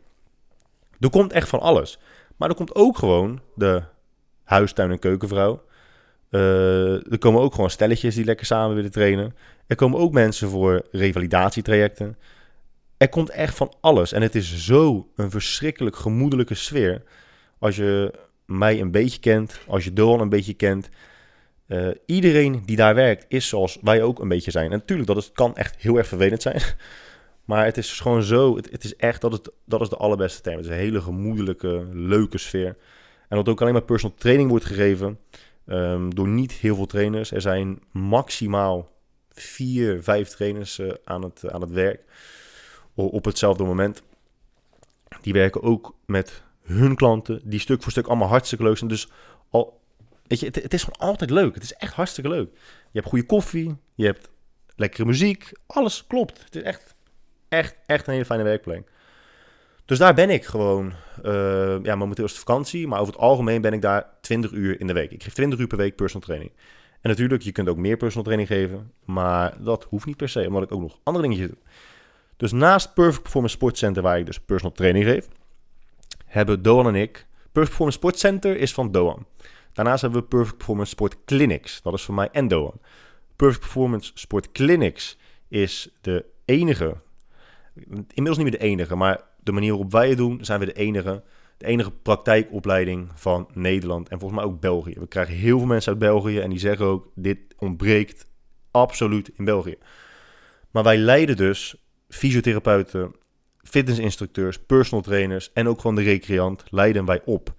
[0.99, 1.99] Er komt echt van alles.
[2.37, 3.83] Maar er komt ook gewoon de
[4.43, 5.63] huistuin- en keukenvrouw.
[6.29, 9.35] Uh, er komen ook gewoon stelletjes die lekker samen willen trainen.
[9.67, 12.17] Er komen ook mensen voor revalidatietrajecten.
[13.01, 14.11] Er komt echt van alles.
[14.11, 17.03] En het is zo een verschrikkelijk gemoedelijke sfeer.
[17.59, 18.13] Als je
[18.45, 20.89] mij een beetje kent, als je Doan een beetje kent.
[21.67, 24.71] Uh, iedereen die daar werkt is zoals wij ook een beetje zijn.
[24.71, 26.61] En natuurlijk, dat is, kan echt heel erg vervelend zijn.
[27.45, 30.41] Maar het is gewoon zo, het, het, is echt, dat is, dat is de allerbeste
[30.41, 30.55] term.
[30.55, 32.75] Het is een hele gemoedelijke, leuke sfeer.
[33.27, 35.19] En dat ook alleen maar personal training wordt gegeven
[35.65, 37.31] um, door niet heel veel trainers.
[37.31, 38.91] Er zijn maximaal
[39.29, 42.01] vier, vijf trainers uh, aan, het, aan het werk
[43.07, 44.01] op hetzelfde moment.
[45.21, 48.89] Die werken ook met hun klanten, die stuk voor stuk allemaal hartstikke leuk zijn.
[48.89, 49.09] Dus
[49.49, 49.81] al,
[50.27, 51.53] weet je, het, is gewoon altijd leuk.
[51.53, 52.49] Het is echt hartstikke leuk.
[52.91, 54.29] Je hebt goede koffie, je hebt
[54.75, 56.43] lekkere muziek, alles klopt.
[56.43, 56.95] Het is echt,
[57.49, 58.91] echt, echt een hele fijne werkplek.
[59.85, 60.93] Dus daar ben ik gewoon.
[61.23, 64.79] Uh, ja, momenteel is het vakantie, maar over het algemeen ben ik daar 20 uur
[64.79, 65.11] in de week.
[65.11, 66.51] Ik geef 20 uur per week personal training.
[67.01, 70.47] En natuurlijk, je kunt ook meer personal training geven, maar dat hoeft niet per se,
[70.47, 71.57] omdat ik ook nog andere dingetjes doe.
[72.41, 75.27] Dus naast Perfect Performance Sports Center, waar ik dus personal training geef,
[76.25, 77.11] hebben Doan en ik...
[77.11, 79.25] Perfect Performance Sports Center is van Doan.
[79.73, 81.81] Daarnaast hebben we Perfect Performance Sport Clinics.
[81.81, 82.73] Dat is van mij en Doan.
[83.35, 86.97] Perfect Performance Sport Clinics is de enige...
[87.89, 90.73] Inmiddels niet meer de enige, maar de manier waarop wij het doen, zijn we de
[90.73, 91.23] enige...
[91.57, 94.93] De enige praktijkopleiding van Nederland en volgens mij ook België.
[94.99, 98.25] We krijgen heel veel mensen uit België en die zeggen ook: dit ontbreekt
[98.71, 99.77] absoluut in België.
[100.71, 101.80] Maar wij leiden dus
[102.11, 103.15] fysiotherapeuten,
[103.63, 107.53] fitnessinstructeurs, personal trainers en ook gewoon de recreant leiden wij op.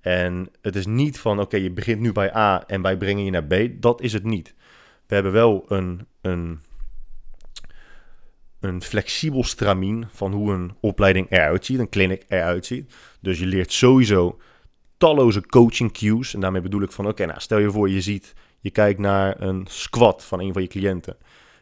[0.00, 3.30] En het is niet van, oké, je begint nu bij A en wij brengen je
[3.30, 3.82] naar B.
[3.82, 4.54] Dat is het niet.
[5.06, 6.60] We hebben wel een, een,
[8.60, 12.94] een flexibel stramien van hoe een opleiding eruit ziet, een clinic eruit ziet.
[13.20, 14.40] Dus je leert sowieso
[14.96, 16.34] talloze coaching cues.
[16.34, 19.40] En daarmee bedoel ik van, oké, nou stel je voor je ziet, je kijkt naar
[19.40, 21.16] een squat van een van je cliënten.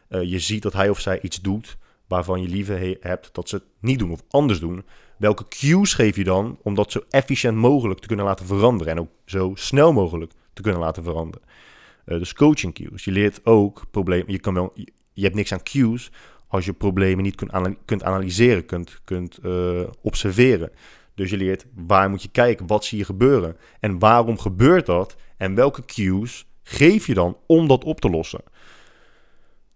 [0.09, 3.49] Uh, je ziet dat hij of zij iets doet waarvan je liever he- hebt dat
[3.49, 4.83] ze het niet doen of anders doen?
[5.17, 8.99] Welke cues geef je dan om dat zo efficiënt mogelijk te kunnen laten veranderen en
[8.99, 11.47] ook zo snel mogelijk te kunnen laten veranderen?
[12.05, 13.03] Eh, dus coaching cues.
[13.03, 14.31] Je leert ook problemen.
[14.31, 14.71] Je, kan wel,
[15.13, 16.11] je, hebt niks aan cues
[16.47, 17.51] als je problemen niet kunt,
[17.85, 20.71] kunt analyseren, kunt, kunt eh, observeren.
[21.15, 25.15] Dus je leert waar moet je kijken, wat zie je gebeuren en waarom gebeurt dat
[25.37, 28.41] en welke cues geef je dan om dat op te lossen.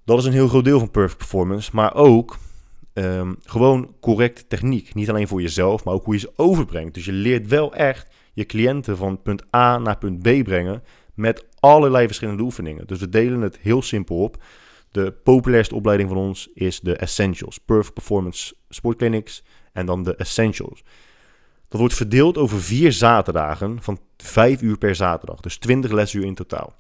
[0.10, 2.38] Dat is een heel groot deel van perfect performance, maar ook
[2.94, 4.94] ehm, gewoon correcte techniek.
[4.94, 6.94] Niet alleen voor jezelf, maar ook hoe je ze overbrengt.
[6.94, 11.46] Dus je leert wel echt je cliënten van punt A naar punt B brengen met
[11.60, 12.88] allerlei verschillende oefeningen.
[12.88, 14.44] Dus we delen het heel simpel op.
[14.92, 17.58] De populairste opleiding van ons is de Essentials.
[17.58, 19.44] Perfect Performance Sport Clinics
[19.74, 20.84] en dan de Essentials.
[21.68, 25.40] Dat wordt verdeeld over vier zaterdagen van vijf uur per zaterdag.
[25.40, 26.74] Dus 20 lesuur in totaal.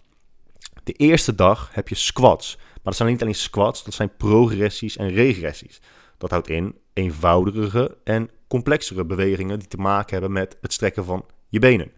[0.83, 2.57] De eerste dag heb je squats.
[2.89, 5.81] Dat zijn niet alleen squats, dat zijn progressies en regressies.
[6.17, 11.25] Dat houdt in eenvoudigere en complexere bewegingen die te maken hebben met het strekken van
[11.49, 11.91] je benen.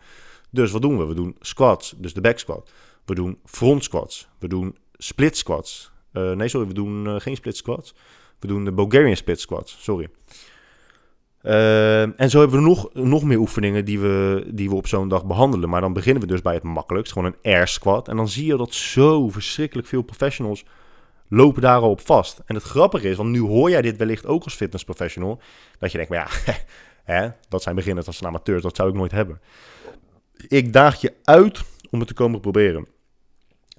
[0.49, 1.05] Dus wat doen we?
[1.05, 2.71] We doen squats, dus de back squat.
[3.05, 4.27] We doen front squats.
[4.39, 5.91] We doen split squats.
[6.11, 7.95] Eh, nee, sorry, we doen eh, geen split squats.
[8.39, 10.09] We doen de Bulgarian split squats, sorry.
[11.41, 15.07] Ehm, en zo hebben we nog, nog meer oefeningen die we, die we op zo'n
[15.07, 15.69] dag behandelen.
[15.69, 18.07] Maar dan beginnen we dus bij het makkelijkst, gewoon een air squat.
[18.07, 20.65] En dan zie je dat zo verschrikkelijk veel professionals
[21.33, 22.41] lopen daar al op vast.
[22.45, 25.41] En het grappige is, want nu hoor jij dit wellicht ook als fitness professional,
[25.79, 26.53] dat je denkt, maar ja,
[27.13, 29.41] hè, dat zijn beginners, dat zijn amateurs, dat zou ik nooit hebben.
[30.47, 32.87] Ik daag je uit om het te komen proberen.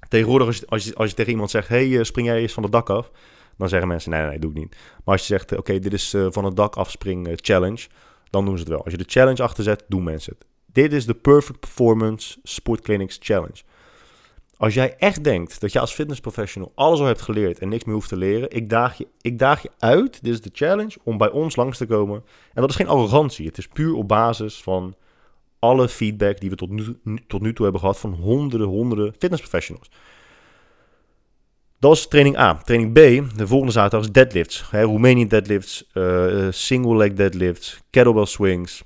[0.09, 2.53] Tegenwoordig als je, als je, als je tegen iemand zegt, hey, eh, spring jij eens
[2.53, 3.11] van het dak af?
[3.57, 4.71] Dan zeggen mensen, nee, nee, nee, doe ik niet.
[4.71, 7.87] Maar als je zegt, oké, dit is eh, van het dak afspring eh, challenge,
[8.29, 8.83] dan doen ze het wel.
[8.83, 10.47] Als je de challenge achter zet, doen mensen het.
[10.65, 13.61] Dit is de Perfect Performance Sport Clinics Challenge.
[14.63, 17.83] Als jij echt denkt dat je als fitness professional alles al hebt geleerd en niks
[17.83, 20.97] meer hoeft te leren, ik daag je, ik daag je uit, dit is de challenge,
[21.03, 22.23] om bij ons langs te komen.
[22.53, 24.95] En dat is geen arrogantie, het is puur op basis van
[25.59, 26.97] alle feedback die we tot nu,
[27.27, 29.91] tot nu toe hebben gehad van honderden, honderden fitness professionals.
[31.79, 32.57] Dat is training A.
[32.57, 32.97] Training B,
[33.37, 34.69] de volgende zaterdag is deadlifts.
[34.69, 38.83] Hè, Romanian deadlifts, eh, single leg deadlifts, kettlebell swings,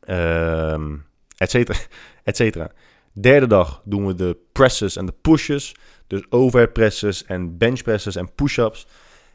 [0.00, 0.94] ehm
[1.36, 1.78] et cetera,
[2.24, 2.70] et cetera.
[3.12, 5.74] Derde dag doen we de presses en de pushes.
[6.06, 8.86] Dus overhead presses en bench presses en push-ups.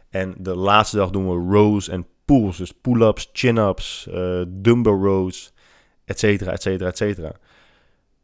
[0.09, 2.57] En de laatste dag doen we rows en pulls.
[2.57, 5.53] Dus pull-ups, chin-ups, eh dumbbell rows,
[6.05, 7.31] et cetera, et cetera, et cetera.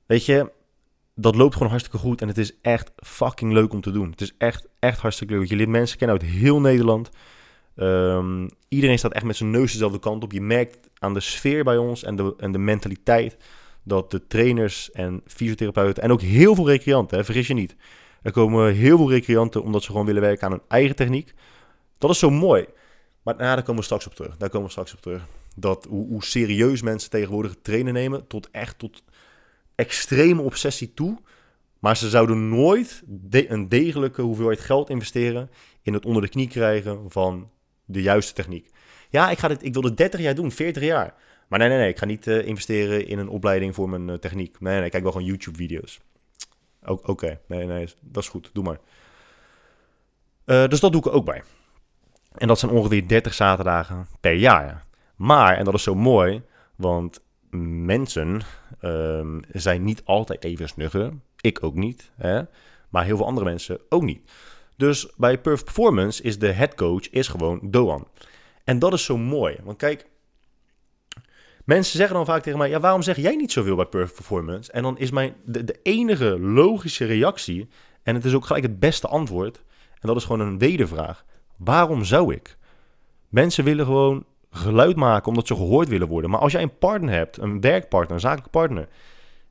[0.06, 0.52] Weet je,
[1.16, 2.22] dat loopt gewoon hartstikke goed.
[2.22, 4.10] En het is echt fucking leuk om te doen.
[4.10, 5.50] Het is echt, echt hartstikke leuk.
[5.50, 7.10] Je leert mensen kennen uit heel Nederland.
[7.76, 10.32] Ehm, iedereen staat echt met zijn neus dezelfde kant op.
[10.32, 13.38] Je merkt aan de sfeer bij ons en de, en de mentaliteit
[13.84, 17.76] dat de trainers en fysiotherapeuten en ook heel veel recreanten, vergis je niet.
[18.22, 21.34] Er komen heel veel recreanten omdat ze gewoon willen werken aan hun eigen techniek.
[21.98, 22.66] Dat is zo mooi.
[23.22, 24.38] Maar nou, daar komen we straks op terug.
[24.38, 25.26] Daar komen we straks op terug.
[25.56, 29.04] Dat hoe, hoe serieus mensen tegenwoordig het trainen nemen, tot echt tot
[29.76, 31.18] extreme obsessie toe.
[31.80, 35.50] Maar ze zouden nooit een degelijke hoeveelheid geld investeren
[35.82, 37.50] in het onder de knie krijgen van
[37.86, 38.70] de juiste techniek.
[39.10, 41.16] Ja, ik, ga dit, ik wil dit 30 jaar doen, 40 jaar.
[41.52, 44.16] Maar nee, nee, nee, ik ga niet eh, investeren in een opleiding voor mijn eh,
[44.16, 44.60] techniek.
[44.60, 46.00] Nee, nee, ik kijk wel gewoon YouTube-video's.
[46.86, 48.80] Oké, nee, nee, dat is goed, doe maar.
[50.46, 51.44] Eh, dus dat doe ik ook bij.
[52.32, 54.86] En dat zijn ongeveer 30 zaterdagen per jaar.
[55.16, 56.42] Maar, en dat is zo mooi,
[56.76, 58.42] want mensen
[58.80, 61.14] ehm, zijn niet altijd even snugger.
[61.42, 62.42] Ik ook niet, hè?
[62.90, 64.32] maar heel veel andere mensen ook niet.
[64.76, 68.08] Dus bij Perfect Performance is de headcoach is gewoon Doan.
[68.64, 70.10] En dat is zo mooi, want kijk,
[71.74, 74.72] mensen zeggen dan vaak tegen mij, ja, waarom zeg jij niet zoveel bij Perfect Performance?
[74.72, 77.70] En dan is mijn, de, enige logische reactie,
[78.04, 79.64] en het is ook gelijk het beste antwoord,
[80.00, 81.26] en dat is gewoon een wedervraag.
[81.58, 82.58] Waarom zou ik?
[83.30, 86.30] Mensen willen gewoon geluid maken omdat ze gehoord willen worden.
[86.30, 88.88] Maar als jij een partner hebt, een werkpartner, een zakelijke partner,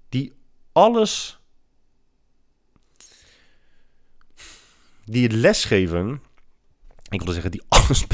[0.08, 0.32] die
[0.72, 1.40] alles,
[5.04, 6.22] die het lesgeven,
[7.10, 8.06] ik wilde zeggen die alles,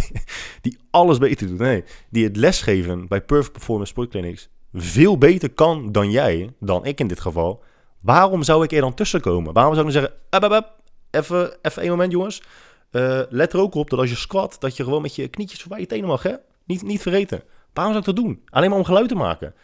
[0.61, 5.51] die alles beter doet, nee, die het lesgeven bij Perfect Performance Sport Clinics veel beter
[5.51, 7.63] kan dan jij, dan ik in dit geval.
[8.01, 9.53] Waarom zou ik er dan tussen komen?
[9.53, 10.77] Waarom zou ik dan zeggen, "Ap, ap, ap,
[11.11, 12.43] even, even één moment jongens.
[12.91, 15.61] Eh, let er ook op dat als je squat, dat je gewoon met je knietjes
[15.61, 16.35] voorbij je tenen mag, hè?
[16.65, 17.43] Niet, niet vergeten.
[17.73, 18.43] Waarom zou ik dat doen?
[18.49, 19.55] Alleen maar om geluid te maken.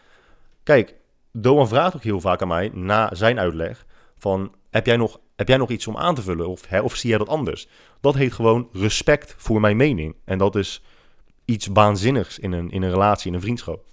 [0.62, 0.94] Kijk,
[1.32, 3.86] Doan vraagt ook heel vaak aan mij, na zijn uitleg,
[4.18, 6.48] van heb jij nog, heb jij nog iets om aan te vullen?
[6.48, 7.68] Of, hè, of zie jij dat anders?
[8.00, 10.16] Dat heet gewoon respect voor mijn mening.
[10.24, 10.82] En dat is
[11.44, 13.84] iets waanzinnigs in een, in een relatie, in een vriendschap.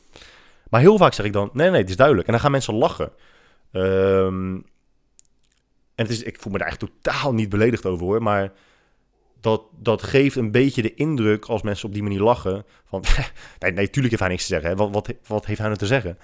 [0.69, 2.27] Maar heel vaak zeg ik dan, nee, nee, het is duidelijk.
[2.27, 3.11] En dan gaan mensen lachen.
[3.71, 4.53] Ehm,
[5.95, 8.51] en het is, ik voel me daar echt totaal niet beledigd over hoor, maar
[9.41, 12.65] dat, dat geeft een beetje de indruk als mensen op die manier lachen.
[12.85, 13.03] Van,
[13.59, 14.69] nee, nee, heeft hij niks te zeggen.
[14.69, 14.75] Hè.
[14.75, 16.17] Wat, wat, wat heeft hij nou te zeggen?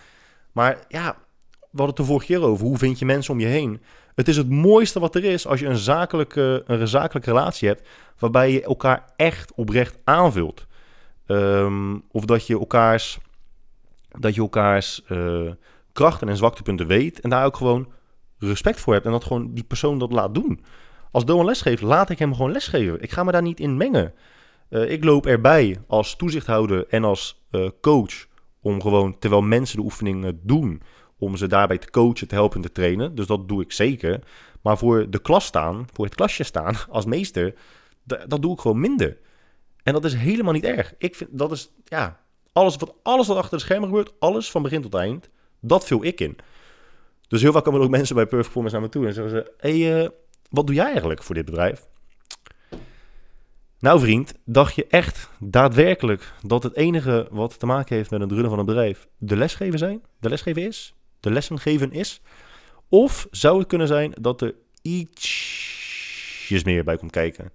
[0.51, 1.17] Maar ja,
[1.49, 2.65] we hadden het de vorige keer over.
[2.65, 3.81] Hoe vind je mensen om je heen?
[4.15, 7.87] Het is het mooiste wat er is als je een zakelijke, een zakelijke relatie hebt.
[8.19, 10.65] Waarbij je elkaar echt oprecht aanvult.
[11.25, 13.19] Ehm, of dat je elkaars,
[14.19, 15.51] dat je elkaars uh,
[15.91, 17.19] krachten en zwaktepunten weet.
[17.19, 17.87] En daar ook gewoon
[18.37, 19.05] respect voor hebt.
[19.05, 20.63] En dat gewoon die persoon dat laat doen.
[21.11, 23.01] Als Doan lesgeeft, laat ik hem gewoon lesgeven.
[23.01, 24.13] Ik ga me daar niet in mengen.
[24.69, 28.25] Uh, ik loop erbij als toezichthouder en als uh, coach.
[28.61, 30.81] Om gewoon, terwijl mensen de oefeningen doen,
[31.17, 33.15] om ze daarbij te coachen, te helpen, te trainen.
[33.15, 34.19] Dus dat doe ik zeker.
[34.61, 37.53] Maar voor de klas staan, voor het klasje staan als meester,
[38.03, 39.17] dat doe ik gewoon minder.
[39.83, 40.93] En dat is helemaal niet erg.
[40.97, 42.19] Ik vind dat is, ja,
[42.51, 46.03] alles wat, alles wat achter de schermen gebeurt, alles van begin tot eind, dat vul
[46.03, 46.37] ik in.
[47.27, 49.33] Dus heel vaak komen er ook mensen bij Perfect Performance naar me toe en zeggen
[49.33, 50.09] ze: hey, uh,
[50.49, 51.87] wat doe jij eigenlijk voor dit bedrijf?
[53.79, 58.31] Nou vriend, dacht je echt daadwerkelijk dat het enige wat te maken heeft met het
[58.31, 60.03] runnen van een bedrijf de lesgeven zijn?
[60.19, 60.95] De lesgeven is?
[61.25, 62.21] De lessen geven is?
[62.89, 67.51] Of zou het kunnen zijn dat er ietsjes meer bij komt kijken?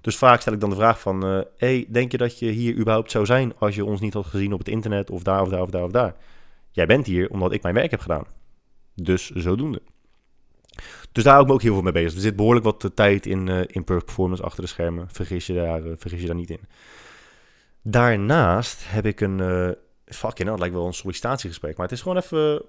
[0.00, 2.74] Dus vaak stel ik dan de vraag van, uh, hey, denk je dat je hier
[2.74, 5.48] überhaupt zou zijn als je ons niet had gezien op het internet of daar of
[5.48, 6.16] daar of daar of daar?
[6.70, 8.24] Jij bent hier omdat ik mijn werk heb gedaan.
[8.94, 9.82] Dus zodoende.
[11.12, 12.14] Dus daar hou ik me ook heel veel mee bezig.
[12.14, 15.08] Er zit behoorlijk wat tijd in, uh, in performance achter de schermen.
[15.10, 16.60] Vergis je daar, vergis je daar niet in.
[17.82, 19.38] Daarnaast heb ik een...
[19.38, 19.70] Uh,
[20.04, 21.76] fuck, nou, het lijkt wel een sollicitatiegesprek.
[21.76, 22.62] Maar het is gewoon even...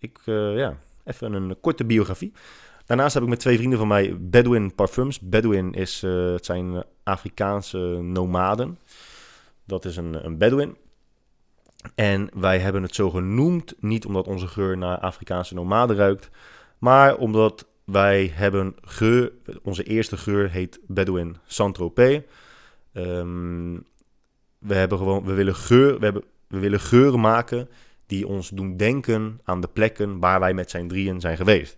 [0.00, 2.32] Ik, ja, even een korte biografie.
[2.86, 5.20] Daarnaast heb ik met twee vrienden van mij Bedouin Parfums.
[5.20, 8.78] Bedouin is, het zijn Afrikaanse nomaden.
[9.64, 10.76] Dat is een, een Bedouin.
[11.94, 16.30] En wij hebben het zo genoemd, niet omdat onze geur naar Afrikaanse nomaden ruikt,
[16.78, 19.32] maar omdat wij hebben geur,
[19.62, 22.20] onze eerste geur heet Bedouin Saint-Tropez.
[22.92, 23.74] Ehm,
[24.58, 27.68] we, hebben we, willen geur, we, hebben, we willen geuren maken
[28.10, 31.76] die ons doen denken aan de plekken waar wij met zijn drieën zijn geweest.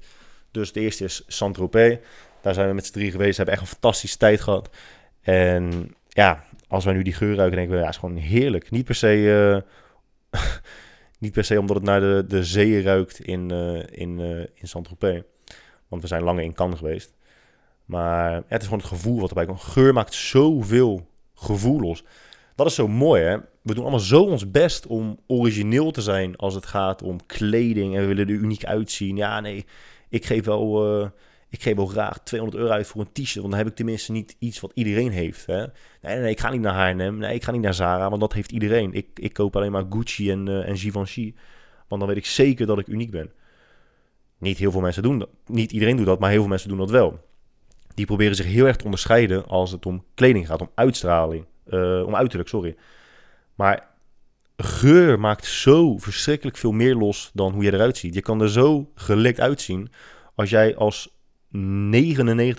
[0.51, 1.99] Dus de eerste is Saint-Tropez.
[2.41, 4.71] Daar zijn we met z'n drie geweest, hebben echt een fantastische tijd gehad.
[5.21, 8.71] En ja, als wij nu die geur ruiken, denken we, ja, is gewoon heerlijk.
[8.71, 9.65] Niet per se,
[10.33, 10.41] uh,
[11.19, 14.69] niet per se omdat het naar de, de zee ruikt in, uh, in, uh, in
[14.69, 15.23] Saint-Tropez.
[15.89, 17.15] Want we zijn langer in Cannes geweest.
[17.85, 19.61] Maar het is gewoon het gevoel wat erbij komt.
[19.61, 22.05] Geur maakt zoveel gevoel los.
[22.63, 23.37] Dat is zo mooi, hè?
[23.63, 27.95] We doen allemaal zo ons best om origineel te zijn als het gaat om kleding.
[27.95, 29.17] En we willen er uniek uitzien.
[29.17, 29.65] Ja, nee,
[30.09, 31.09] ik geef wel, uh,
[31.49, 33.35] ik geef wel graag 200 euro uit voor een t-shirt.
[33.35, 35.47] Want dan heb ik tenminste niet iets wat iedereen heeft.
[35.47, 35.67] Hè?
[36.03, 37.17] Nee, nee, ik ga niet naar H&M.
[37.19, 38.93] Nee, ik ga niet naar Zara, want dat heeft iedereen.
[38.93, 41.35] Ik, ik koop alleen maar Gucci en, uh, en Givenchy.
[41.89, 43.31] Want dan weet ik zeker dat ik uniek ben.
[44.39, 45.29] Niet heel veel mensen doen dat.
[45.47, 47.21] Niet iedereen doet dat, maar heel veel mensen doen dat wel.
[47.95, 51.45] Die proberen zich heel erg te onderscheiden als het om kleding gaat, om uitstraling.
[51.67, 52.77] Uh, om uiterlijk, sorry.
[53.55, 53.89] Maar
[54.57, 58.15] geur maakt zo verschrikkelijk veel meer los dan hoe je eruit ziet.
[58.15, 59.93] Je kan er zo gelikt uitzien
[60.35, 61.15] als jij als 99%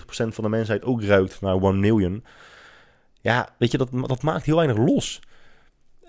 [0.08, 2.24] van de mensheid ook ruikt naar 1 million.
[3.20, 5.20] Ja, weet je, dat, dat maakt heel weinig los.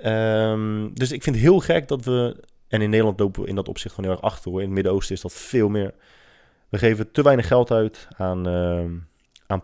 [0.06, 3.56] Um, dus ik vind het heel gek dat we en in Nederland lopen we in
[3.56, 4.52] dat opzicht gewoon heel erg achter.
[4.52, 4.60] Hoor.
[4.60, 5.94] In het Midden-Oosten is dat veel meer.
[6.70, 9.02] We geven te weinig geld uit aan, uh,
[9.48, 9.64] aan.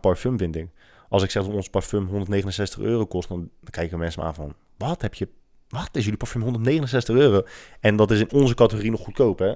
[1.12, 4.54] Als ik zeg dat ons parfum 169 euro kost, dan kijken mensen me aan van...
[4.78, 5.28] Wat heb je...
[5.70, 7.44] Wat is jullie parfum 169 euro?
[7.80, 9.54] En dat is in onze categorie nog goedkoop, hè?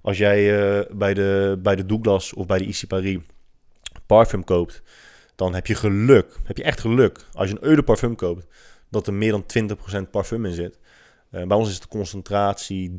[0.00, 3.18] Als jij uh, bij, de, bij de Douglas of bij de Issy Paris
[4.06, 4.82] parfum koopt,
[5.34, 6.36] dan heb je geluk.
[6.44, 7.24] Heb je echt geluk.
[7.32, 8.46] Als je een de parfum koopt,
[8.90, 9.44] dat er meer dan
[10.06, 10.78] 20% parfum in zit.
[11.30, 12.96] Uh, bij ons is de concentratie 30%.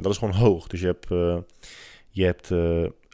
[0.00, 0.66] Dat is gewoon hoog.
[0.66, 1.36] Dus je hebt, uh,
[2.10, 2.50] je hebt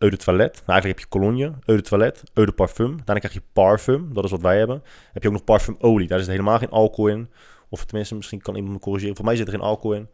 [0.04, 0.52] eau toilet.
[0.52, 2.96] Nou, eigenlijk heb je cologne, eau de toilet, eau parfum.
[3.04, 4.14] Daarna krijg je parfum.
[4.14, 4.82] Dat is wat wij hebben.
[5.12, 6.08] heb je ook nog parfumolie.
[6.08, 7.28] Daar zit helemaal geen alcohol in.
[7.68, 9.16] Of tenminste, misschien kan iemand me corrigeren.
[9.16, 10.08] Voor mij zit er geen alcohol in.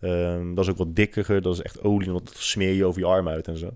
[0.00, 1.42] Um, dat is ook wat dikker.
[1.42, 2.10] Dat is echt olie.
[2.12, 3.70] Want dat smeer je over je arm uit en zo.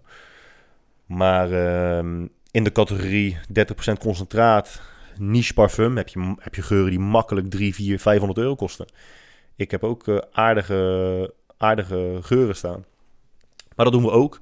[1.06, 1.52] Maar
[1.98, 4.80] um, in de categorie 30% concentraat,
[5.18, 8.86] niche parfum, heb je, heb je geuren die makkelijk 3, 4, 500 euro kosten.
[9.56, 12.84] Ik heb ook uh, aardige, aardige geuren staan.
[13.76, 14.40] Maar dat doen we ook.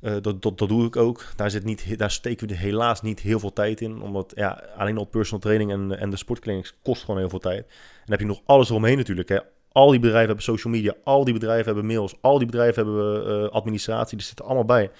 [0.00, 1.24] Uh, dat, dat, dat doe ik ook.
[1.36, 4.02] Daar, zit niet, daar steken we helaas niet heel veel tijd in.
[4.02, 7.58] Omdat ja, alleen al personal training en, en de sportkleding kost gewoon heel veel tijd.
[7.58, 7.66] En
[8.04, 9.28] dan heb je nog alles eromheen natuurlijk.
[9.28, 9.38] Hè.
[9.72, 10.94] Al die bedrijven hebben social media.
[11.04, 12.14] Al die bedrijven hebben mails.
[12.20, 14.16] Al die bedrijven hebben uh, administratie.
[14.16, 14.90] Die zitten allemaal bij.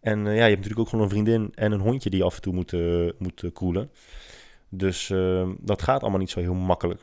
[0.00, 2.42] En ja, je hebt natuurlijk ook gewoon een vriendin en een hondje die af en
[2.42, 2.72] toe moet,
[3.18, 3.90] moet koelen.
[4.68, 5.12] Dus
[5.58, 7.00] dat gaat allemaal niet zo heel makkelijk.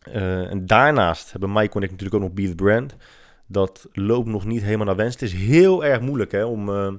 [0.00, 2.96] En daarnaast hebben Mike en ik natuurlijk ook nog Be The Brand.
[3.52, 5.12] Dat loopt nog niet helemaal naar wens.
[5.12, 6.68] Het is heel erg moeilijk hè, om...
[6.68, 6.92] Uh,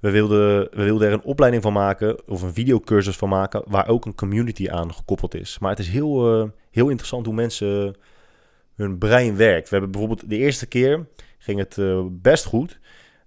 [0.00, 3.88] We wilden, we wilden er een opleiding van maken, of een videocursus van maken, waar
[3.88, 5.58] ook een community aan gekoppeld is.
[5.58, 7.96] Maar het is heel, uh, heel interessant hoe mensen
[8.74, 9.68] hun brein werkt.
[9.68, 11.06] We hebben bijvoorbeeld de eerste keer
[11.38, 11.76] ging het
[12.22, 12.78] best goed.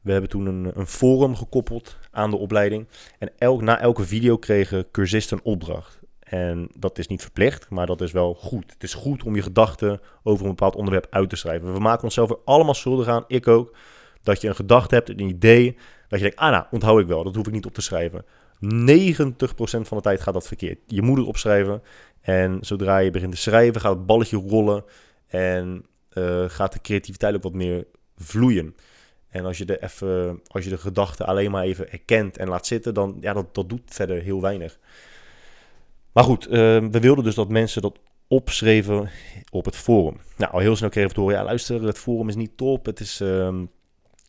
[0.02, 2.88] We hebben toen een, een, forum gekoppeld aan de opleiding.
[3.20, 6.00] En elk, na elke video kregen cursisten een opdracht.
[6.34, 8.72] En dat is niet verplicht, maar dat is wel goed.
[8.74, 11.74] Het is goed om je gedachten over een bepaald onderwerp uit te schrijven.
[11.74, 13.76] We maken onszelf er allemaal schuldig aan, ik ook,
[14.24, 15.78] dat je een gedachte hebt, een idee,
[16.08, 18.26] dat je denkt, ah nou, onthoud ik wel, dat hoef ik niet op te schrijven.
[18.26, 18.26] 90%
[19.64, 20.80] van de tijd gaat dat verkeerd.
[20.88, 21.82] Je moet het opschrijven
[22.22, 24.84] en zodra je begint te schrijven, gaat het balletje rollen
[25.28, 27.86] en uh, gaat de creativiteit ook wat meer
[28.18, 28.76] vloeien.
[29.30, 32.68] En als je de, even, als je de gedachten alleen maar even erkent en laat
[32.68, 34.80] zitten, dan ja, dat, dat doet verder heel weinig.
[36.14, 36.52] Maar goed, uh,
[36.92, 39.10] we wilden dus dat mensen dat opschreven
[39.52, 40.18] op het forum.
[40.38, 42.86] Nou, al heel snel kregen we te horen, ja luister, het forum is niet top,
[42.86, 43.60] het is, uh,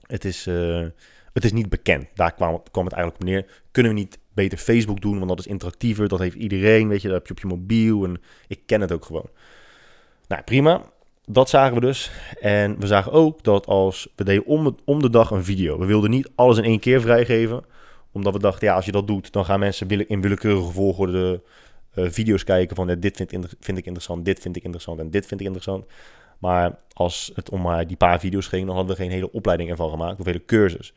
[0.07, 0.87] het is, uh,
[1.33, 2.07] het is niet bekend.
[2.15, 3.63] Daar kwam, kwam het eigenlijk op neer.
[3.71, 7.09] Kunnen we niet beter Facebook doen, want dat is interactiever, dat heeft iedereen, weet je,
[7.09, 9.29] dat heb je op je mobiel en ik ken het ook gewoon.
[10.29, 10.83] Nou, prima.
[11.27, 12.11] Dat zagen we dus.
[12.41, 15.79] En we zagen ook dat als we deden om, om de dag een video.
[15.79, 17.65] We wilden niet alles in één keer vrijgeven.
[18.13, 21.43] Omdat we dachten, ja, als je dat doet, dan gaan mensen in willekeurige volgorde
[21.95, 23.31] uh, video's kijken van dit vind,
[23.61, 25.87] vind, ik interessant, dit vind ik interessant en dit vind ik interessant.
[26.39, 29.71] Maar als het om maar die paar video's ging, dan hadden we geen hele opleiding
[29.71, 30.93] ervan gemaakt of hele cursus.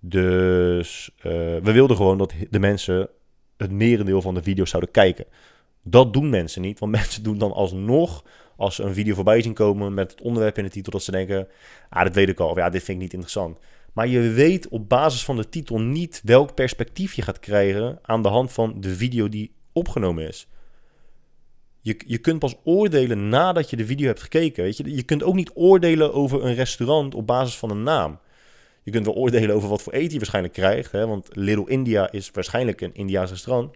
[0.00, 1.22] Dus uh,
[1.62, 3.08] we wilden gewoon dat de mensen
[3.56, 5.24] het merendeel van de video's zouden kijken.
[5.82, 8.24] Dat doen mensen niet, want mensen doen dan alsnog,
[8.56, 11.10] als ze een video voorbij zien komen met het onderwerp in de titel, dat ze
[11.10, 11.48] denken,
[11.88, 13.58] ah, dat weet ik al, of ja, dit vind ik niet interessant.
[13.92, 18.22] Maar je weet op basis van de titel niet welk perspectief je gaat krijgen aan
[18.22, 20.48] de hand van de video die opgenomen is.
[21.80, 24.64] Je, je kunt pas oordelen nadat je de video hebt gekeken.
[24.64, 24.94] Weet je?
[24.94, 28.18] je kunt ook niet oordelen over een restaurant op basis van een naam.
[28.82, 30.92] Je kunt wel oordelen over wat voor eten je waarschijnlijk krijgt.
[30.92, 31.06] Hè?
[31.06, 33.74] Want Little India is waarschijnlijk een Indiaas restaurant.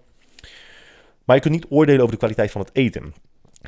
[1.24, 3.14] Maar je kunt niet oordelen over de kwaliteit van het eten.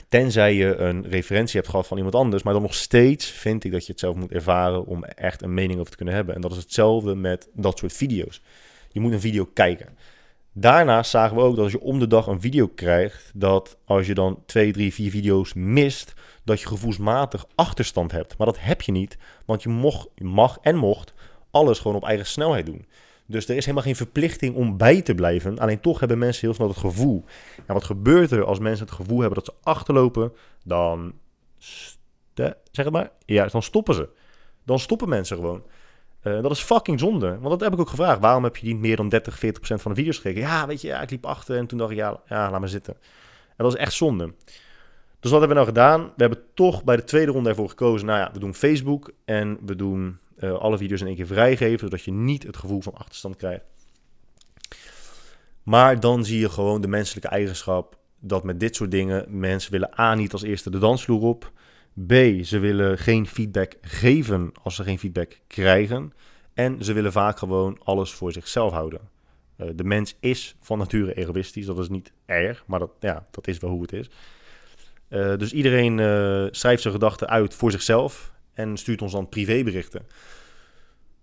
[0.08, 2.42] Tenzij je een referentie hebt gehad van iemand anders.
[2.42, 5.54] Maar dan nog steeds vind ik dat je het zelf moet ervaren om echt een
[5.54, 6.34] mening over te kunnen hebben.
[6.34, 8.42] En dat is hetzelfde met dat soort video's.
[8.92, 9.96] Je moet een video kijken.
[10.58, 14.06] Daarnaast zagen we ook dat als je om de dag een video krijgt, dat als
[14.06, 18.38] je dan twee, drie, vier video's mist, dat je gevoelsmatig achterstand hebt.
[18.38, 21.14] Maar dat heb je niet, want je, mocht, mag en mocht
[21.50, 22.86] alles gewoon op eigen snelheid doen.
[23.26, 25.58] Dus er is helemaal geen verplichting om bij te blijven.
[25.58, 27.24] Alleen toch hebben mensen heel snel het gevoel.
[27.66, 30.32] En wat gebeurt er als mensen het gevoel hebben dat ze achterlopen?
[30.64, 31.12] Dan,
[32.34, 34.08] zeg het maar, ja, dan stoppen ze.
[34.64, 35.62] Dan stoppen mensen gewoon.
[36.26, 37.28] Uh, dat is fucking zonde.
[37.28, 38.20] Want dat heb ik ook gevraagd.
[38.20, 40.40] Waarom heb je niet meer dan 30, 40 procent van de video's gekeken?
[40.40, 42.94] Ja, weet je, ik liep achter en toen dacht ik, ja, ja, laat maar zitten.
[43.56, 44.32] En dat is echt zonde.
[45.20, 46.02] Dus wat hebben we nou gedaan?
[46.02, 48.06] We hebben toch bij de tweede ronde ervoor gekozen.
[48.06, 51.78] Nou ja, we doen Facebook en we doen uh, alle video's in één keer vrijgeven,
[51.78, 53.64] zodat je niet het gevoel van achterstand krijgt.
[55.62, 60.00] Maar dan zie je gewoon de menselijke eigenschap dat met dit soort dingen mensen willen
[60.00, 61.52] A niet als eerste de dansvloer op.
[62.06, 62.12] B,
[62.44, 66.12] ze willen geen feedback geven als ze geen feedback krijgen.
[66.54, 69.00] En ze willen vaak gewoon alles voor zichzelf houden.
[69.56, 71.66] Uh, de mens is van nature egoïstisch.
[71.66, 74.10] Dat is niet erg, maar dat, ja, dat is wel hoe het is.
[75.08, 80.06] Uh, dus iedereen uh, schrijft zijn gedachten uit voor zichzelf en stuurt ons dan privéberichten.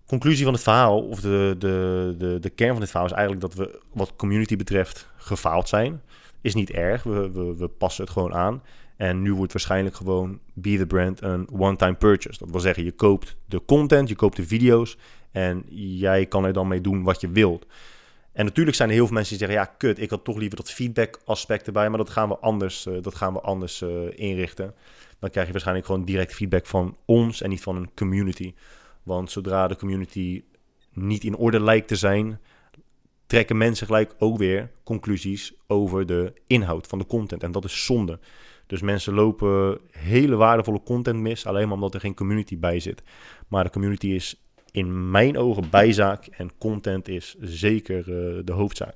[0.06, 3.42] Conclusie van het verhaal, of de, de, de, de kern van dit verhaal, is eigenlijk
[3.42, 6.02] dat we wat community betreft gefaald zijn.
[6.42, 8.62] Is niet erg, we, we passen het gewoon aan.
[9.04, 12.40] En nu wordt waarschijnlijk gewoon Be The Brand een one-time purchase.
[12.40, 14.98] Dat wil zeggen, je koopt de content, je koopt de video's
[15.32, 17.66] en jij kan er dan mee doen wat je wilt.
[18.32, 20.58] En natuurlijk zijn er heel veel mensen die zeggen, ja, kut, ik had toch liever
[20.58, 23.90] dat feedback aspect erbij, maar dat gaan we anders, uh, dat gaan we anders uh,
[24.16, 24.74] inrichten.
[25.20, 28.54] Dan krijg je waarschijnlijk gewoon direct feedback van ons en niet van een community.
[29.04, 30.44] Want zodra de community
[30.94, 32.40] niet in orde lijkt te zijn,
[33.26, 37.44] trekken mensen gelijk ook weer conclusies over de inhoud van de content.
[37.44, 38.20] En dat is zonde.
[38.68, 43.04] Dus mensen lopen hele waardevolle content mis, alleen maar omdat er geen community bij zit.
[43.48, 48.96] Maar de community is in mijn ogen bijzaak en content is zeker uh, de hoofdzaak.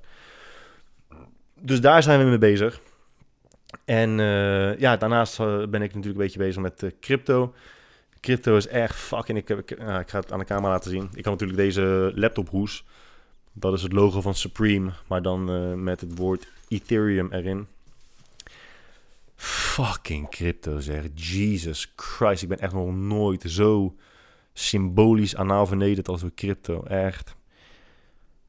[1.61, 2.81] Dus daar zijn we mee bezig.
[3.85, 7.53] En uh, ja, daarnaast uh, ben ik natuurlijk een beetje bezig met crypto.
[8.21, 9.37] Crypto is echt fucking...
[9.37, 11.07] Ik, ik, ik ga het aan de camera laten zien.
[11.13, 12.85] Ik heb natuurlijk deze laptophoes.
[13.53, 17.67] Dat is het logo van Supreme, maar dan met het woord Ethereum erin.
[19.37, 21.03] Fucking crypto zeg.
[21.13, 23.95] Jesus Christ, ik ben echt nog nooit zo
[24.53, 26.83] symbolisch anaal vernederd als door crypto.
[26.83, 27.35] Echt.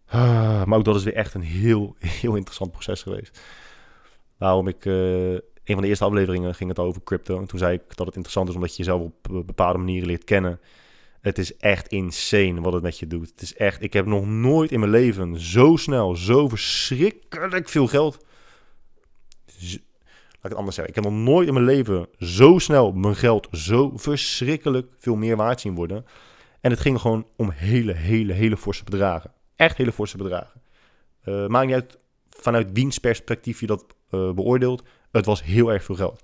[0.06, 3.40] Ah, maar ook dat is weer echt een heel, heel interessant proces geweest.
[4.36, 4.84] Waarom ik...
[4.84, 7.38] Uh, een van de eerste afleveringen ging het over crypto.
[7.38, 10.24] En toen zei ik dat het interessant is omdat je jezelf op bepaalde manieren leert
[10.24, 10.60] kennen.
[11.20, 13.30] Het is echt insane wat het met je doet.
[13.30, 17.86] Het is echt, ik heb nog nooit in mijn leven zo snel, zo verschrikkelijk veel
[17.86, 18.24] geld.
[20.40, 20.94] Laat ik het anders zeggen.
[20.96, 25.36] Ik heb nog nooit in mijn leven zo snel mijn geld zo verschrikkelijk veel meer
[25.36, 26.04] waard zien worden.
[26.60, 29.32] En het ging gewoon om hele, hele, hele forse bedragen.
[29.56, 30.60] Echt hele forse bedragen.
[31.20, 31.98] Eh, maakt niet uit
[32.30, 34.82] vanuit wiens perspectief je dat eh, beoordeelt.
[35.10, 36.22] Het was heel erg veel geld.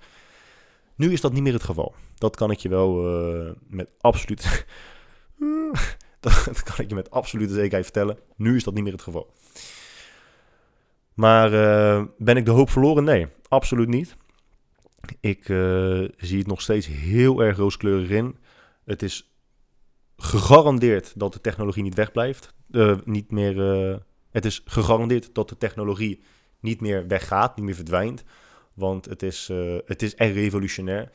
[0.95, 1.95] Nu is dat niet meer het geval.
[2.15, 4.65] Dat kan ik je wel eh, met absoluut.
[6.19, 8.19] dat kan ik je met absolute zekerheid vertellen.
[8.35, 9.33] Nu is dat niet meer het geval.
[11.13, 11.49] Maar
[12.17, 13.03] ben ik de hoop verloren?
[13.03, 14.15] Nee, absoluut niet.
[15.19, 18.37] Ik eh, zie het nog steeds heel erg rooskleurig in.
[18.85, 19.35] Het is
[20.17, 22.53] gegarandeerd dat de technologie niet wegblijft.
[22.71, 23.97] Eh, niet meer, eh,
[24.31, 26.21] het is gegarandeerd dat de technologie
[26.59, 28.23] niet meer weggaat, niet meer verdwijnt.
[28.73, 29.51] Want het is,
[29.85, 31.11] het is echt revolutionair.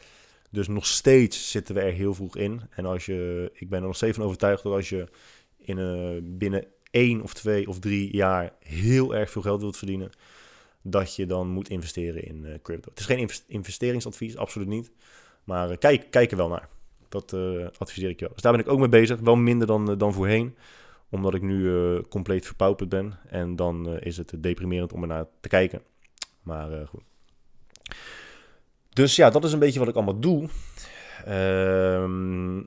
[0.50, 2.60] Dus nog steeds zitten we er heel vroeg in.
[2.70, 5.08] En als je, ik ben er nog steeds van overtuigd dat als je
[5.56, 10.10] in, binnen één of twee of drie jaar heel erg veel geld wilt verdienen,
[10.82, 12.90] dat je dan moet investeren in eh, crypto.
[12.90, 14.90] Het is geen invest- investeringsadvies, absoluut niet.
[15.44, 16.68] Maar eh, kijk, kijk er wel naar.
[17.08, 18.34] Dat eh, adviseer ik je wel.
[18.34, 19.20] Dus daar ben ik ook mee bezig.
[19.20, 20.56] Wel minder dan, dan voorheen.
[21.08, 23.18] Omdat ik nu compleet verpauperd ben.
[23.28, 25.82] En dan is het deprimerend om ernaar te kijken.
[26.42, 27.02] Maar goed.
[28.92, 30.48] Dus ja, dat is een beetje wat ik allemaal doe.
[31.24, 32.58] Ehm,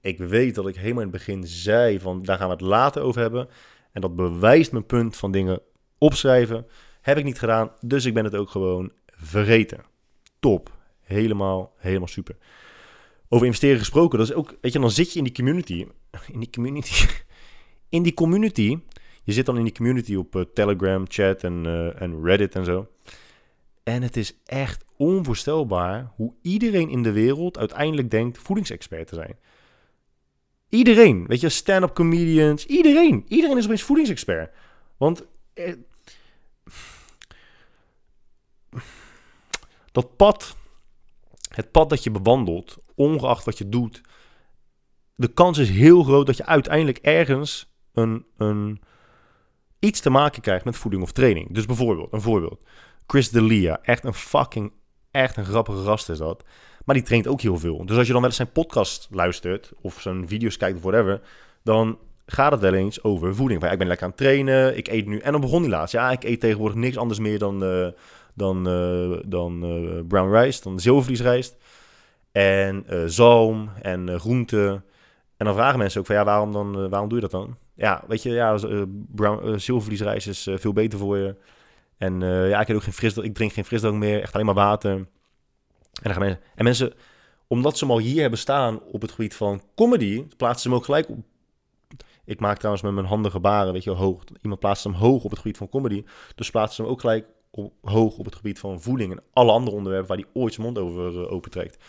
[0.00, 3.02] ik weet dat ik helemaal in het begin zei van daar gaan we het later
[3.02, 3.48] over hebben.
[3.92, 5.60] En dat bewijst mijn punt van dingen
[5.98, 6.66] opschrijven.
[7.00, 9.84] Heb ik niet gedaan, dus ik ben het ook gewoon vergeten.
[10.40, 10.78] Top.
[11.00, 12.36] Helemaal, helemaal super.
[13.28, 15.86] Over investeren gesproken, dat is ook, weet je, dan zit je in die community.
[16.32, 17.06] In die community.
[17.88, 18.78] In die community.
[19.22, 22.64] Je zit dan in die community op eh, Telegram, chat en, eh, en Reddit en
[22.64, 22.88] zo.
[23.82, 29.36] En het is echt onvoorstelbaar hoe iedereen in de wereld uiteindelijk denkt voedingsexpert te zijn.
[30.68, 33.24] Iedereen, weet je, stand-up comedians, iedereen.
[33.28, 34.54] Iedereen is opeens voedingsexpert.
[34.96, 35.26] Want
[39.92, 40.56] dat pad,
[41.54, 44.00] het pad dat je bewandelt, ongeacht wat je doet,
[45.14, 48.80] de kans is heel groot dat je uiteindelijk ergens een, een,
[49.78, 51.54] iets te maken krijgt met voeding of training.
[51.54, 52.60] Dus bijvoorbeeld, een voorbeeld.
[53.06, 54.72] Chris D'Elia, echt een fucking,
[55.10, 56.44] echt een grappige gast is dat.
[56.84, 57.86] Maar die traint ook heel veel.
[57.86, 61.20] Dus als je dan wel eens zijn podcast luistert, of zijn video's kijkt of whatever,
[61.62, 63.60] dan gaat het wel eens over voeding.
[63.60, 65.18] Van, ik ben lekker aan het trainen, ik eet nu...
[65.18, 65.94] En dan begon hij laatst.
[65.94, 67.88] Ja, ik eet tegenwoordig niks anders meer dan, eh,
[68.34, 71.56] dan, eh, dan eh, brown rice, dan zilvervliesrijst.
[72.32, 74.84] En eh, zalm en groenten.
[75.36, 77.56] En dan vragen mensen ook van, ja, waarom, dan, waarom doe je dat dan?
[77.74, 78.58] Ja, weet je, ja,
[78.88, 81.36] brown, zilvervliesrijst is veel beter voor je.
[81.96, 84.90] En ja, ik, ook geen frisdrank, ik drink geen frisdrank meer, echt alleen maar water.
[84.90, 85.08] En,
[86.02, 86.92] dan gaan mensen, en mensen,
[87.46, 90.76] omdat ze hem al hier hebben staan op het gebied van comedy, plaatsen ze hem
[90.76, 91.18] ook gelijk op.
[92.24, 94.24] Ik maak trouwens met mijn handen gebaren, weet je hoog.
[94.42, 96.04] Iemand plaatst hem hoog op het gebied van comedy.
[96.34, 99.52] Dus plaatsen ze hem ook gelijk op, hoog op het gebied van voeding en alle
[99.52, 101.84] andere onderwerpen waar hij ooit zijn mond over uh, opentrekt.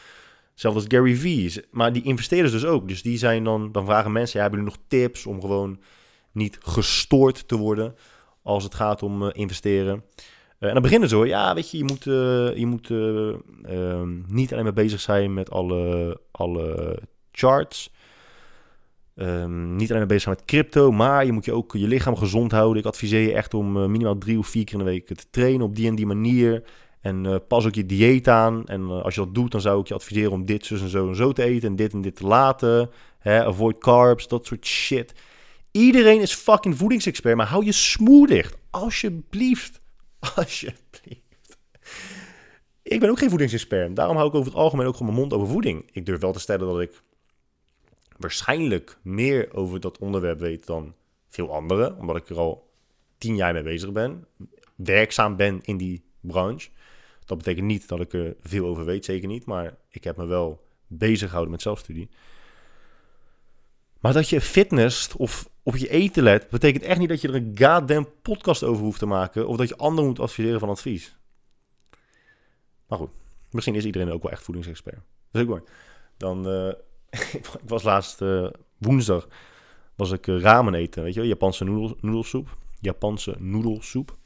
[0.54, 1.66] Zelfs als Gary Vee.
[1.72, 2.88] Maar die investeerders dus ook.
[2.88, 5.80] Dus die zijn dan, dan vragen mensen, ja, hebben jullie nog tips om gewoon
[6.32, 7.96] niet gestoord te worden
[8.44, 10.04] als het gaat om uh, investeren?
[10.60, 12.04] Uh, en dan beginnen ze hoor, ja, weet je, je moet,
[12.58, 16.98] je moet uh, niet alleen maar bezig zijn met alle, alle
[17.32, 17.92] charts.
[19.16, 22.52] Um, niet alleen bezig zijn met crypto, maar je moet je ook je lichaam gezond
[22.52, 22.82] houden.
[22.82, 25.30] Ik adviseer je echt om uh, minimaal drie of vier keer in de week te
[25.30, 26.64] trainen op die en die manier.
[27.02, 28.66] En uh, pas ook je dieet aan.
[28.66, 30.90] En uh, als je dat doet, dan zou ik je adviseren om dit, zus en
[30.90, 31.70] zo en zo te eten.
[31.70, 32.90] En dit en dit te laten.
[33.20, 33.46] Hè?
[33.46, 35.14] Avoid carbs, dat soort shit.
[35.72, 38.58] Iedereen is fucking voedingsexpert, maar hou je smoer dicht.
[38.70, 39.82] Alsjeblieft.
[40.36, 41.58] Alsjeblieft.
[42.84, 43.96] Ik ben ook geen voedingsexpert.
[43.96, 45.90] Daarom hou ik over het algemeen ook gewoon mijn mond over voeding.
[45.92, 47.02] Ik durf wel te stellen dat ik
[48.22, 50.96] waarschijnlijk meer over dat onderwerp weet dan
[51.28, 51.98] veel anderen.
[51.98, 52.70] Omdat ik er al
[53.18, 54.26] tien jaar mee bezig ben.
[54.76, 56.70] Werkzaam ben in die branche.
[57.26, 59.46] Dat betekent niet dat ik er veel over weet, zeker niet.
[59.46, 62.10] Maar ik heb me wel bezig gehouden met zelfstudie.
[64.00, 67.36] Maar dat je fitness of op je eten let, betekent echt niet dat je er
[67.36, 69.48] een goddamn podcast over hoeft te maken.
[69.48, 71.16] Of dat je anderen moet adviseren van advies.
[72.88, 73.10] Maar goed,
[73.52, 74.96] misschien is iedereen ook wel echt voedingsexpert.
[75.32, 75.62] Dat is ook mooi.
[76.18, 76.74] Dan, uh,
[77.34, 78.48] ik was laatst uh,
[78.78, 79.28] woensdag,
[79.96, 82.58] was ik uh, ramen eten, weet je Japanse noedel, noedelsoep.
[82.80, 84.18] Japanse noedelsoep.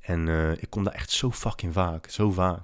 [0.00, 2.62] En uh, ik kom daar echt zo fucking vaak, zo vaak.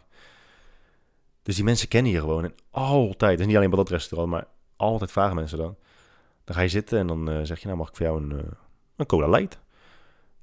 [1.43, 2.45] Dus die mensen kennen je gewoon.
[2.45, 4.47] En altijd, dus niet alleen bij dat restaurant, maar
[4.77, 5.77] altijd vragen mensen dan.
[6.45, 8.53] Dan ga je zitten en dan zeg je, nou mag ik voor jou een, uh,
[8.97, 9.61] een cola light?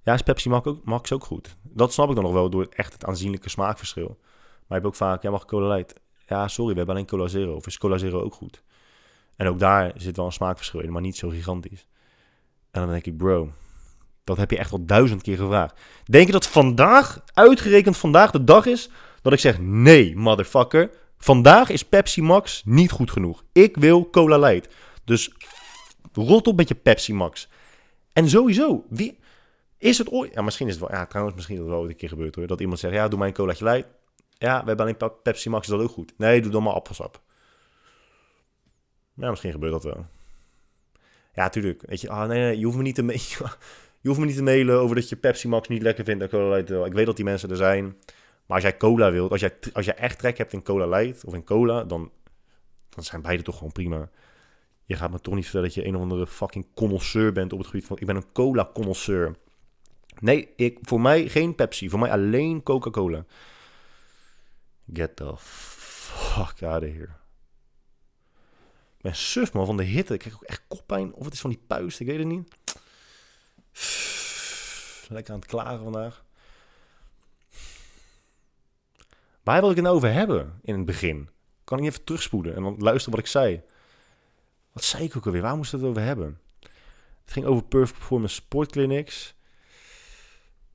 [0.03, 1.55] Ja, is Pepsi Max ook, Max ook goed.
[1.61, 4.07] Dat snap ik dan nog wel door echt het aanzienlijke smaakverschil.
[4.07, 5.99] Maar je hebt ook vaak, ja mag ik cola light?
[6.29, 7.55] Ja, sorry, we hebben alleen cola zero.
[7.55, 8.63] Of is cola zero ook goed?
[9.35, 11.87] En ook daar zit wel een smaakverschil in, maar niet zo gigantisch.
[12.71, 13.51] En dan denk ik, bro,
[14.23, 15.79] dat heb je echt al duizend keer gevraagd.
[16.03, 18.89] Denk je dat vandaag, uitgerekend vandaag, de dag is
[19.21, 20.91] dat ik zeg: nee, motherfucker.
[21.17, 23.43] Vandaag is Pepsi Max niet goed genoeg.
[23.51, 24.73] Ik wil Cola Light.
[25.03, 25.31] Dus
[26.13, 27.49] rot op met je Pepsi Max.
[28.13, 29.19] En sowieso, wie,
[29.77, 30.33] is het ooit...
[30.33, 30.97] Ja, misschien is het wel...
[30.97, 32.47] Ja, trouwens, misschien is het wel ooit een keer gebeurd hoor.
[32.47, 33.87] Dat iemand zegt, ja, doe mij een colaatje light.
[34.39, 36.13] Ja, we hebben alleen Pepsi Max, is dat ook goed?
[36.17, 37.21] Nee, doe dan maar appelsap.
[39.13, 40.05] Ja, misschien gebeurt dat wel.
[41.33, 41.83] Ja, tuurlijk.
[41.85, 43.03] Weet je, ah, nee, nee, je hoeft me niet te...
[44.01, 46.29] je hoeft me niet te mailen over dat je Pepsi Max niet lekker vindt en
[46.29, 47.83] Cola Light Ik weet dat die mensen er zijn.
[48.45, 51.25] Maar als jij cola wilt, als jij, als jij echt trek hebt in Cola Light
[51.25, 52.11] of in cola, dan,
[52.89, 54.09] dan zijn beide toch gewoon prima.
[54.85, 57.59] Je gaat me toch niet vertellen dat je een of andere fucking connoisseur bent op
[57.59, 57.97] het gebied van...
[57.99, 59.35] Ik ben een cola-connoisseur.
[60.19, 61.89] Nee, ik, voor mij geen Pepsi.
[61.89, 63.25] Voor mij alleen Coca-Cola.
[64.93, 67.17] Get the fuck out of here.
[68.97, 70.13] Ik ben suf man van de hitte.
[70.13, 71.13] Ik krijg ook echt koppijn.
[71.13, 72.55] Of het is van die puist, ik weet het niet.
[75.09, 76.23] Lekker aan het klagen vandaag.
[79.43, 81.29] Waar wil ik het nou over hebben in het begin?
[81.63, 83.61] Kan ik even terugspoelen en dan luisteren wat ik zei?
[84.71, 85.41] Wat zei ik ook alweer?
[85.41, 86.39] Waar moest het over hebben?
[87.23, 89.33] Het ging over Perfect Performance Sport Clinics.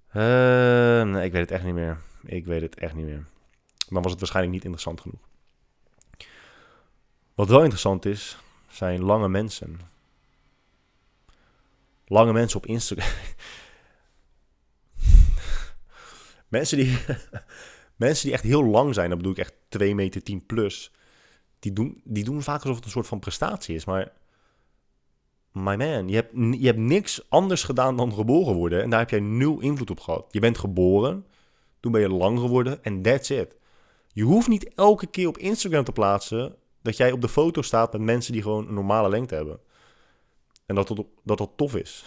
[0.08, 1.98] Uh, nee, ik weet het echt niet meer.
[2.22, 3.24] Ik weet het echt niet meer.
[3.89, 5.28] Dan was het waarschijnlijk niet interessant genoeg.
[7.35, 9.80] Wat wel interessant is, zijn lange mensen.
[12.07, 13.09] Lange mensen op Instagram.
[16.49, 16.99] mensen, die,
[17.97, 20.93] mensen die echt heel lang zijn, dan bedoel ik echt 2 meter 10 plus.
[21.59, 23.85] Die doen, die doen vaak alsof het een soort van prestatie is.
[23.85, 24.12] Maar
[25.53, 28.82] my man, je hebt, je hebt niks anders gedaan dan geboren worden.
[28.82, 30.26] En daar heb jij nul invloed op gehad.
[30.30, 31.26] Je bent geboren,
[31.80, 33.57] toen ben je lang geworden en that's it.
[34.14, 37.92] Je hoeft niet elke keer op Instagram te plaatsen dat jij op de foto staat
[37.92, 39.60] met mensen die gewoon een normale lengte hebben.
[40.66, 42.04] En dat dat, dat, dat tof is.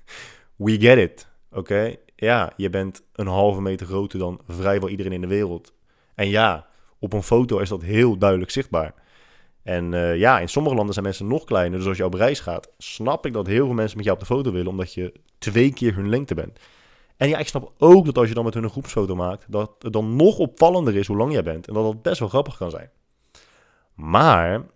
[0.56, 1.94] We get it, oké?
[2.16, 5.72] Ja, je bent een halve meter groter dan vrijwel iedereen in de wereld.
[6.14, 6.66] En ja,
[6.98, 8.94] op een foto is dat heel duidelijk zichtbaar.
[9.62, 11.78] En uh, ja, in sommige landen zijn mensen nog kleiner.
[11.78, 14.26] Dus als je op reis gaat, snap ik dat heel veel mensen met jou op
[14.26, 16.58] de foto willen, omdat je twee keer hun lengte bent.
[17.20, 19.74] En ja, ik snap ook dat als je dan met hun een groepsfoto maakt, dat
[19.78, 21.68] het dan nog opvallender is hoe lang jij bent.
[21.68, 22.90] En dat dat best wel grappig kan zijn.
[23.94, 24.66] Maar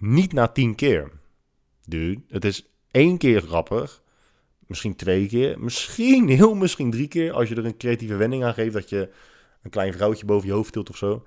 [0.00, 1.12] niet na tien keer.
[1.84, 4.02] Dude, het is één keer grappig.
[4.66, 5.60] Misschien twee keer.
[5.60, 7.32] Misschien, heel misschien drie keer.
[7.32, 8.74] Als je er een creatieve wending aan geeft.
[8.74, 9.12] Dat je
[9.62, 11.24] een klein vrouwtje boven je hoofd tilt of zo.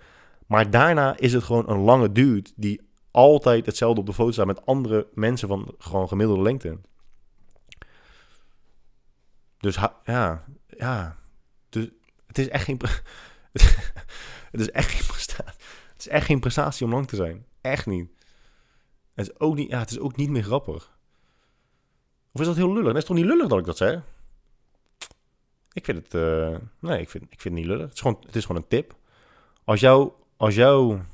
[0.47, 4.45] Maar daarna is het gewoon een lange dude die altijd hetzelfde op de foto staat
[4.45, 6.77] met andere mensen van gewoon gemiddelde lengte.
[9.59, 11.17] Dus ja, ja.
[11.69, 11.89] Dus
[12.27, 12.79] het is echt geen.
[14.51, 15.53] het is echt geen prestatie.
[15.91, 17.45] Het is echt geen prestatie om lang te zijn.
[17.61, 18.09] Echt niet.
[19.13, 20.97] Het is ook niet, ja, het is ook niet meer grappig.
[22.31, 22.87] Of is dat heel lullig?
[22.87, 24.01] Het is toch niet lullig dat ik dat zeg?
[25.71, 26.13] Ik vind het.
[26.13, 27.83] Uh, nee, ik vind, ik vind het niet lullig.
[27.83, 28.95] Het is, gewoon, het is gewoon een tip.
[29.63, 31.05] Als jou, als jouw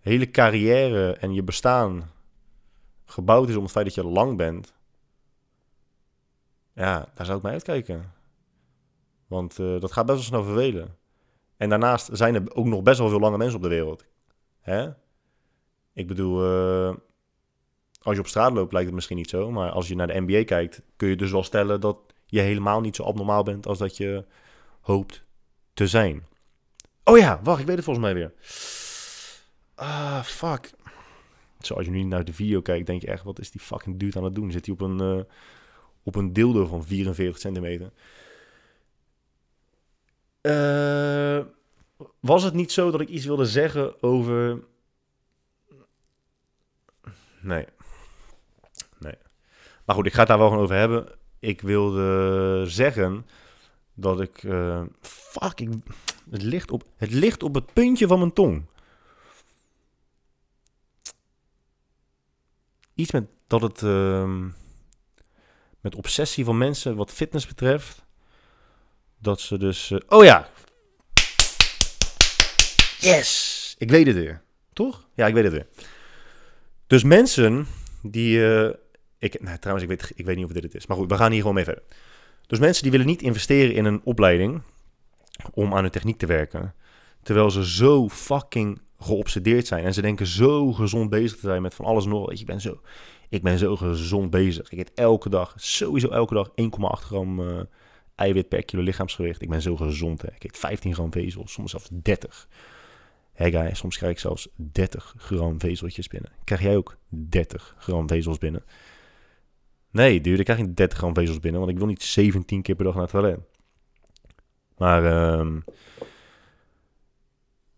[0.00, 2.10] hele carrière en je bestaan
[3.04, 4.74] gebouwd is om het feit dat je lang bent,
[6.74, 8.12] ja, daar zou ik mee uitkijken.
[9.26, 10.96] Want uh, dat gaat best wel snel vervelen.
[11.56, 14.04] En daarnaast zijn er ook nog best wel veel lange mensen op de wereld.
[14.60, 14.90] Hè?
[15.92, 16.94] Ik bedoel, uh,
[18.02, 19.50] als je op straat loopt lijkt het misschien niet zo.
[19.50, 22.80] Maar als je naar de NBA kijkt, kun je dus wel stellen dat je helemaal
[22.80, 24.24] niet zo abnormaal bent als dat je
[24.80, 25.24] hoopt
[25.74, 26.26] te zijn.
[27.04, 28.32] Oh ja, wacht, ik weet het volgens mij weer.
[29.74, 30.70] Ah, fuck.
[31.60, 33.98] Zo, als je nu naar de video kijkt, denk je echt, wat is die fucking
[33.98, 34.50] dude aan het doen?
[34.50, 35.22] Zit hij op een, uh,
[36.02, 37.90] op een dildo van 44 centimeter?
[40.42, 41.40] Uh,
[42.20, 44.62] was het niet zo dat ik iets wilde zeggen over...
[47.40, 47.66] Nee.
[48.98, 49.14] Nee.
[49.84, 51.08] Maar goed, ik ga het daar wel over hebben.
[51.38, 53.26] Ik wilde zeggen
[53.94, 54.42] dat ik...
[54.42, 55.68] Uh, fuck, ik,
[56.30, 58.64] het, ligt op, het ligt op het puntje van mijn tong.
[62.94, 63.82] Iets met dat het...
[63.82, 64.44] Uh,
[65.82, 68.04] met obsessie van mensen wat fitness betreft.
[69.18, 69.90] Dat ze dus...
[69.90, 70.48] Uh, oh ja!
[72.98, 73.74] Yes!
[73.78, 74.42] Ik weet het weer.
[74.72, 75.08] Toch?
[75.14, 75.66] Ja, ik weet het weer.
[76.86, 77.66] Dus mensen
[78.02, 78.38] die...
[78.38, 78.70] Uh,
[79.18, 80.86] ik, nou, trouwens, ik weet, ik weet niet of dit het is.
[80.86, 81.82] Maar goed, we gaan hier gewoon mee verder.
[82.46, 84.62] Dus mensen die willen niet investeren in een opleiding
[85.54, 86.74] om aan hun techniek te werken.
[87.22, 89.84] Terwijl ze zo fucking geobsedeerd zijn.
[89.84, 92.26] En ze denken zo gezond bezig te zijn met van alles nog.
[92.26, 92.80] Weet je, ik ben zo,
[93.32, 94.70] ik ben zo gezond bezig.
[94.70, 97.60] Ik eet elke dag, sowieso elke dag 1,8 gram uh,
[98.14, 99.42] eiwit per kilo lichaamsgewicht.
[99.42, 100.22] Ik ben zo gezond.
[100.22, 100.28] Hè.
[100.34, 102.48] Ik eet 15 gram vezel, soms zelfs 30.
[103.32, 106.30] Hé guy, soms krijg ik zelfs 30 gram vezeltjes binnen.
[106.44, 108.64] Krijg jij ook 30 gram vezels binnen?
[109.90, 112.74] Nee, dude, ik krijg geen 30 gram vezels binnen, want ik wil niet 17 keer
[112.74, 113.38] per dag naar het toilet.
[114.76, 115.56] Maar, ehm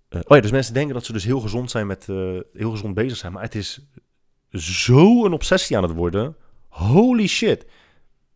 [0.09, 2.70] uh, oh ja, dus mensen denken dat ze dus heel gezond zijn met, uh, heel
[2.70, 3.32] gezond bezig zijn.
[3.32, 3.80] Maar het is
[4.55, 6.36] zo een obsessie aan het worden.
[6.68, 7.66] Holy shit.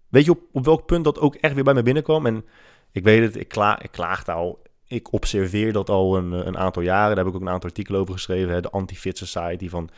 [0.08, 2.26] Weet je op, op welk punt dat ook echt weer bij me binnenkwam?
[2.26, 2.44] En
[2.92, 4.62] ik weet het, ik, kla ik klaagde al.
[4.86, 7.08] Ik observeer dat al een, een aantal jaren.
[7.16, 8.54] Daar heb ik ook een aantal artikelen over geschreven.
[8.54, 8.60] Hè?
[8.60, 9.90] De Anti-Fit Society van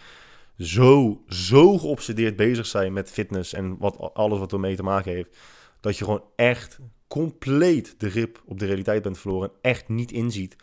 [0.58, 5.36] zo, zo geobsedeerd bezig zijn met fitness en wat, alles wat ermee te maken heeft.
[5.80, 9.48] Dat je gewoon echt compleet de grip op de realiteit bent verloren.
[9.48, 10.56] En echt niet inziet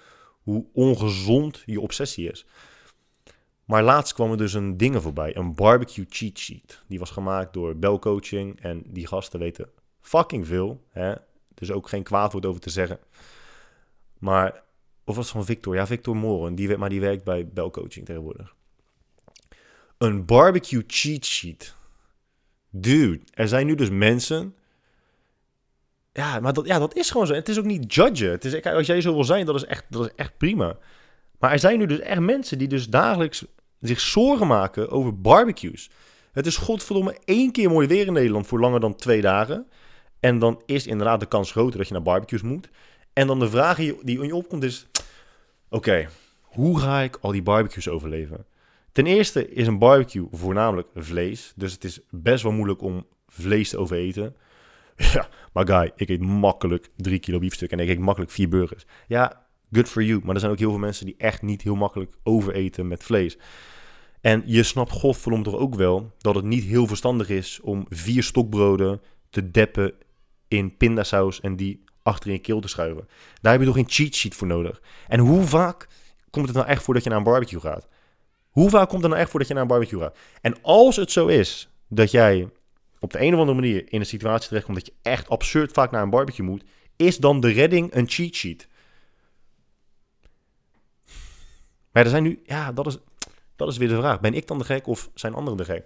[0.43, 2.45] hoe ongezond je obsessie is.
[3.67, 5.35] Maar laatst kwam er dus een dingen voorbij.
[5.35, 6.83] Een barbecue cheat sheet.
[6.87, 8.61] Die was gemaakt door Bell Coaching.
[8.61, 9.69] En die gasten weten
[10.01, 10.83] fucking veel.
[10.89, 11.13] Hè?
[11.53, 12.99] Dus ook geen kwaad woord over te zeggen.
[14.17, 14.63] Maar,
[15.03, 15.75] of was het van Victor?
[15.75, 16.55] Ja, Victor Moren.
[16.55, 18.55] Die, maar die werkt bij Bell Coaching tegenwoordig.
[19.97, 21.75] Een barbecue cheat sheet.
[22.69, 24.55] Dude, er zijn nu dus mensen.
[26.13, 27.33] Ja, maar dat, ja, dat is gewoon zo.
[27.33, 28.31] Het is ook niet judgen.
[28.31, 30.77] Het is, als jij zo wil zijn, dat is, echt, dat is echt prima.
[31.39, 33.45] Maar er zijn nu dus echt mensen die dus dagelijks
[33.79, 35.89] zich zorgen maken over barbecues.
[36.31, 39.67] Het is godverdomme één keer mooi weer in Nederland voor langer dan twee dagen.
[40.19, 42.69] En dan is inderdaad de kans groter dat je naar barbecues moet.
[43.13, 44.87] En dan de vraag die in je opkomt is...
[45.69, 46.07] Oké,
[46.41, 48.45] hoe ga ik al die barbecues overleven?
[48.91, 51.53] Ten eerste is een barbecue voornamelijk vlees.
[51.55, 54.35] Dus het is best wel moeilijk om vlees te overeten.
[55.13, 58.85] Ja, maar guy, ik eet makkelijk drie kilo biefstuk en ik eet makkelijk vier burgers.
[59.07, 60.21] Ja, good for you.
[60.23, 63.37] Maar er zijn ook heel veel mensen die echt niet heel makkelijk overeten met vlees.
[64.21, 68.23] En je snapt godverdomme toch ook wel dat het niet heel verstandig is om vier
[68.23, 69.93] stokbroden te deppen
[70.47, 73.07] in pindasaus en die achter in je keel te schuiven.
[73.41, 74.81] Daar heb je toch geen cheat sheet voor nodig.
[75.07, 75.87] En hoe vaak
[76.29, 77.87] komt het nou echt voor dat je naar een barbecue gaat?
[78.49, 80.17] Hoe vaak komt het nou echt voor dat je naar een barbecue gaat?
[80.41, 82.49] En als het zo is dat jij
[82.99, 85.91] op de een of andere manier in een situatie terechtkomt dat je echt absurd vaak
[85.91, 86.63] naar een barbecue moet,
[86.95, 88.67] is dan de redding een cheat sheet?
[91.97, 92.97] Maar er zijn nu, ja, dat is,
[93.55, 94.19] dat is weer de vraag.
[94.19, 95.85] Ben ik dan de gek of zijn anderen de gek?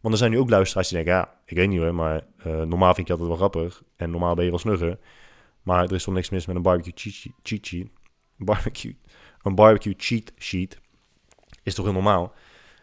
[0.00, 2.62] Want er zijn nu ook luisteraars die denken, ja, ik weet niet hoor, maar uh,
[2.62, 3.82] normaal vind ik altijd wel grappig.
[3.96, 4.98] En normaal ben je wel snugger.
[5.62, 7.88] Maar er is toch niks mis met een barbecue cheat, cheat sheet.
[8.48, 8.96] Barbecue,
[9.42, 10.80] een barbecue cheat sheet
[11.62, 12.34] is toch heel normaal?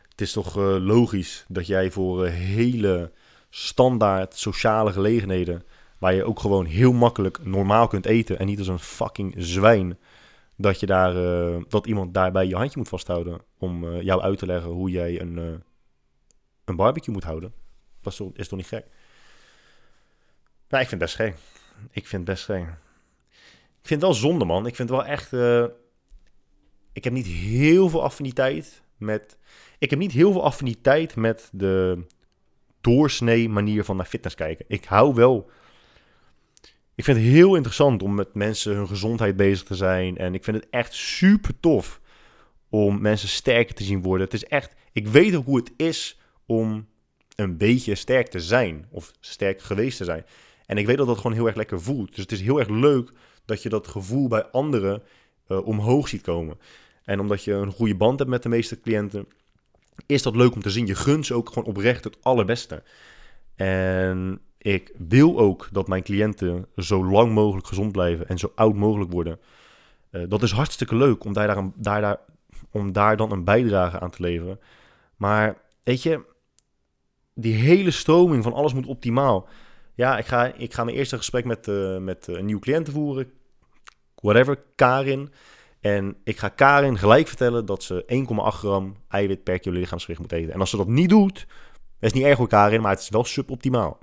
[0.10, 3.12] Het is toch uh, logisch dat jij voor uh, hele
[3.50, 5.64] standaard sociale gelegenheden,
[5.98, 9.98] waar je ook gewoon heel makkelijk normaal kunt eten en niet als een fucking zwijn,
[10.62, 14.46] dat, je daar, uh, dat iemand daarbij je handje moet vasthouden om jou uit te
[14.46, 15.64] leggen hoe jij een,
[16.66, 17.54] een barbecue moet houden.
[18.04, 18.86] Is toch, is toch niet gek?
[20.70, 21.36] Nou, ik vind het best gek.
[21.92, 22.62] Ik vind het best gek.
[23.82, 24.66] Ik vind het wel zonde, man.
[24.66, 25.32] Ik vind wel echt
[27.00, 29.38] ik heb niet heel veel affiniteit met.
[29.78, 32.06] Ik heb niet heel veel affiniteit met de
[32.82, 34.66] doorsnee manier van naar fitness kijken.
[34.68, 35.50] Ik hou wel.
[37.00, 40.18] Ik vind het heel interessant om met mensen hun gezondheid bezig te zijn.
[40.18, 42.02] En ik vind het echt super tof
[42.70, 44.26] om mensen sterker te zien worden.
[44.26, 44.76] Het is echt.
[44.92, 46.88] Ik weet ook hoe het is om
[47.36, 48.88] een beetje sterk te zijn.
[48.92, 50.26] Of sterk geweest te zijn.
[50.66, 52.10] En ik weet dat dat gewoon heel erg lekker voelt.
[52.10, 53.12] Dus het is heel erg leuk
[53.46, 55.04] dat je dat gevoel bij anderen
[55.48, 56.60] uh, omhoog ziet komen.
[57.04, 59.28] En omdat je een goede band hebt met de meeste cliënten,
[60.06, 60.86] is dat leuk om te zien.
[60.86, 62.84] Je gunt ze ook gewoon oprecht het allerbeste.
[63.56, 68.76] En ik wil ook dat mijn cliënten zo lang mogelijk gezond blijven en zo oud
[68.76, 69.40] mogelijk worden.
[70.12, 72.20] Uh, dat is hartstikke leuk om daar, daar, daar, daar,
[72.72, 74.60] om daar dan een bijdrage aan te leveren.
[75.16, 76.22] Maar weet je,
[77.34, 79.48] die hele stroming van alles moet optimaal.
[79.94, 83.32] Ja, ik ga, ik ga mijn eerste gesprek met, uh, met een nieuwe cliënten voeren.
[84.16, 85.32] Whatever, Karin.
[85.80, 90.32] En ik ga Karin gelijk vertellen dat ze 1,8 gram eiwit per kilo lichaamsgewicht moet
[90.32, 90.54] eten.
[90.54, 91.48] En als ze dat niet doet,
[92.00, 93.98] is niet erg voor Karin, maar het is wel suboptimaal.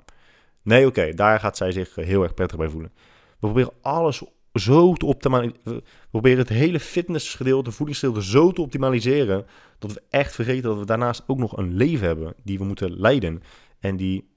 [0.67, 2.91] Nee, oké, daar gaat zij zich heel erg prettig bij voelen.
[2.95, 5.61] We proberen alles zo te optimaliseren.
[5.63, 9.45] We proberen het hele fitnessgedeelte, voedingsgedeelte zo te optimaliseren.
[9.79, 12.33] dat we echt vergeten dat we daarnaast ook nog een leven hebben.
[12.43, 13.41] die we moeten leiden.
[13.79, 14.29] En die,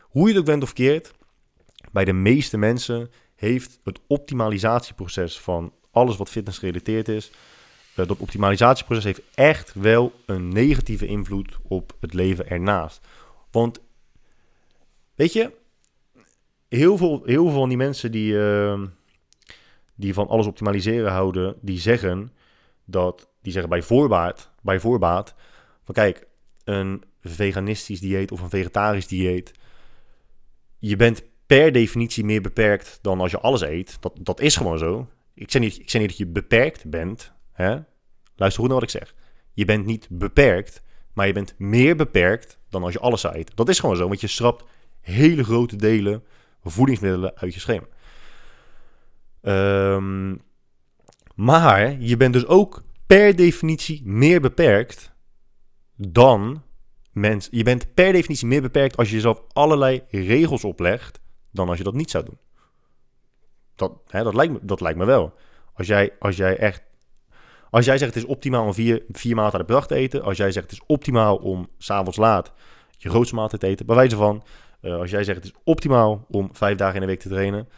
[0.00, 1.12] hoe je het ook bent of keert,
[1.92, 7.30] bij de meeste mensen heeft het optimalisatieproces van alles wat fitness gerelateerd is.
[7.96, 13.06] Uh, dat optimalisatieproces heeft echt wel een negatieve invloed op het leven ernaast.
[13.50, 13.80] Want,
[15.20, 15.52] weet je,
[16.68, 18.82] heel veel, heel veel van die mensen die, uh,
[19.94, 22.32] die van alles optimaliseren houden, die zeggen
[22.84, 25.34] dat, die zeggen bij voorbaat, bij voorbaat,
[25.84, 26.26] van kijk,
[26.64, 29.52] een veganistisch dieet of een vegetarisch dieet,
[30.78, 33.96] je bent per definitie meer beperkt dan als je alles eet.
[34.00, 35.08] Dat, dat is gewoon zo.
[35.34, 37.32] Ik zeg niet, ik zeg niet dat je beperkt bent.
[37.52, 37.78] Hè?
[38.36, 39.14] Luister goed naar wat ik zeg.
[39.52, 43.56] Je bent niet beperkt, maar je bent meer beperkt dan als je alles eten.
[43.56, 44.64] Dat is gewoon zo, want je schrapt
[45.00, 46.24] hele grote delen
[46.62, 47.86] voedingsmiddelen uit je schema.
[49.42, 50.36] Ehm,
[51.34, 55.12] maar je bent dus ook per definitie meer beperkt
[55.96, 56.62] dan
[57.12, 57.56] mensen.
[57.56, 61.20] Je bent per definitie meer beperkt als je jezelf allerlei regels oplegt
[61.50, 62.38] dan als je dat niet zou doen.
[63.74, 65.34] Dat, hè, dat, lijkt, me, dat lijkt me wel.
[65.74, 66.82] Als jij, als jij echt.
[67.70, 70.22] Als jij zegt het is optimaal om vier, vier maaltijden per dag te eten.
[70.22, 72.52] Als jij zegt het is optimaal om s'avonds laat
[72.96, 73.86] je grootste maaltijd te eten.
[73.86, 74.42] Bij wijze van.
[74.82, 77.68] Uh, als jij zegt het is optimaal om vijf dagen in de week te trainen.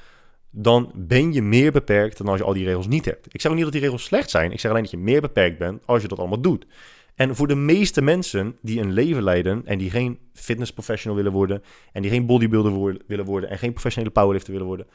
[0.51, 3.35] Dan ben je meer beperkt dan als je al die regels niet hebt.
[3.35, 4.53] Ik zeg ook niet dat die regels slecht zijn.
[4.53, 6.67] Ik zeg alleen dat je meer beperkt bent als je dat allemaal doet.
[7.15, 11.33] En voor de meeste mensen die een leven leiden en die geen fitness professional willen
[11.33, 14.87] worden en die geen bodybuilder willen worden en geen professionele powerlifter willen worden,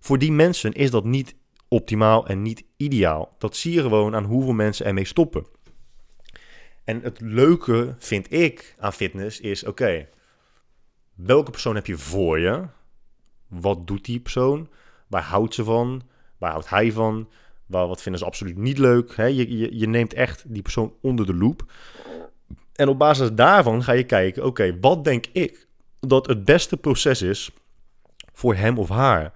[0.00, 1.34] voor die mensen is dat niet
[1.68, 3.34] optimaal en niet ideaal.
[3.38, 5.46] Dat zie je gewoon aan hoeveel mensen ermee stoppen.
[6.84, 10.08] En het leuke vind ik aan fitness is: oké,
[11.14, 12.62] welke persoon heb je voor je?
[13.46, 14.68] Wat doet die persoon?
[15.06, 16.02] Waar houdt ze van?
[16.38, 17.28] Waar houdt hij van?
[17.66, 19.16] Wat vinden ze absoluut niet leuk?
[19.16, 21.72] Je, je neemt echt die persoon onder de loep.
[22.74, 25.66] En op basis daarvan ga je kijken: oké, wat denk ik
[26.00, 27.50] dat het beste proces is
[28.32, 29.32] voor hem of haar?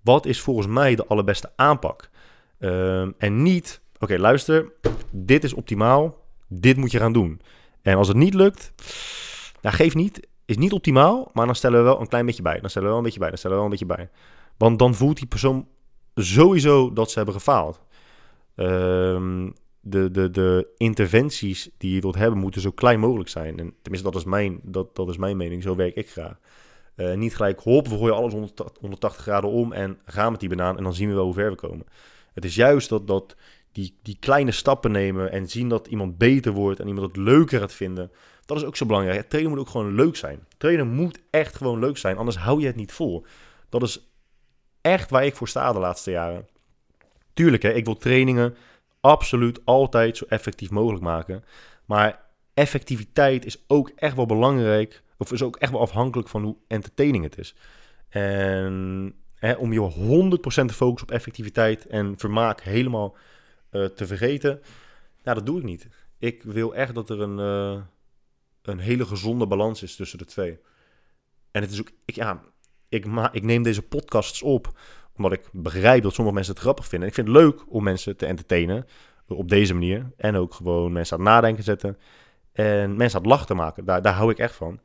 [0.00, 2.10] Wat is volgens mij de allerbeste aanpak?
[2.58, 4.72] Ehm, en niet, oké, luister,
[5.10, 7.40] dit is optimaal, dit moet je gaan doen.
[7.82, 8.72] En als het niet lukt,
[9.60, 12.60] nou, geef niet, is niet optimaal, maar dan stellen we wel een klein beetje bij.
[12.60, 14.10] Dan stellen we wel een beetje bij, dan stellen we wel een beetje bij.
[14.56, 15.68] Want dan voelt die persoon
[16.14, 17.80] sowieso dat ze hebben gefaald.
[18.56, 23.58] Um, de, de, de interventies die je wilt hebben, moeten zo klein mogelijk zijn.
[23.58, 25.62] En tenminste, dat is mijn, dat, dat is mijn mening.
[25.62, 26.38] Zo werk ik graag.
[26.96, 28.32] Uh, niet gelijk, hop, we gooien alles
[28.80, 31.50] 180 graden om en gaan met die banaan en dan zien we wel hoe ver
[31.50, 31.86] we komen.
[32.32, 33.36] Het is juist dat, dat
[33.76, 37.60] die, die kleine stappen nemen en zien dat iemand beter wordt en iemand het leuker
[37.60, 38.10] gaat vinden.
[38.44, 39.18] Dat is ook zo belangrijk.
[39.18, 40.46] Het trainen moet ook gewoon leuk zijn.
[40.56, 43.26] Trainen moet echt gewoon leuk zijn, anders hou je het niet vol.
[43.68, 44.08] Dat is
[44.80, 46.48] echt waar ik voor sta de laatste jaren.
[47.34, 48.54] Tuurlijk, hè, ik wil trainingen
[49.00, 51.44] absoluut altijd zo effectief mogelijk maken.
[51.84, 52.20] Maar
[52.54, 57.24] effectiviteit is ook echt wel belangrijk of is ook echt wel afhankelijk van hoe entertaining
[57.24, 57.54] het is.
[58.08, 63.16] En hè, om je 100% te focussen op effectiviteit en vermaak helemaal
[63.84, 64.60] te vergeten,
[65.22, 65.88] nou, dat doe ik niet.
[66.18, 67.82] Ik wil echt dat er een, uh,
[68.62, 70.58] een hele gezonde balans is tussen de twee.
[71.50, 72.42] En het is ook, ik, ja,
[72.88, 74.78] ik, ma ik neem deze podcasts op
[75.16, 77.08] omdat ik begrijp dat sommige mensen het grappig vinden.
[77.08, 78.86] ik vind het leuk om mensen te entertainen
[79.26, 80.10] op deze manier.
[80.16, 81.98] En ook gewoon mensen aan het nadenken zetten.
[82.52, 83.84] En mensen aan het lachen maken.
[83.84, 84.80] Daar, daar hou ik echt van.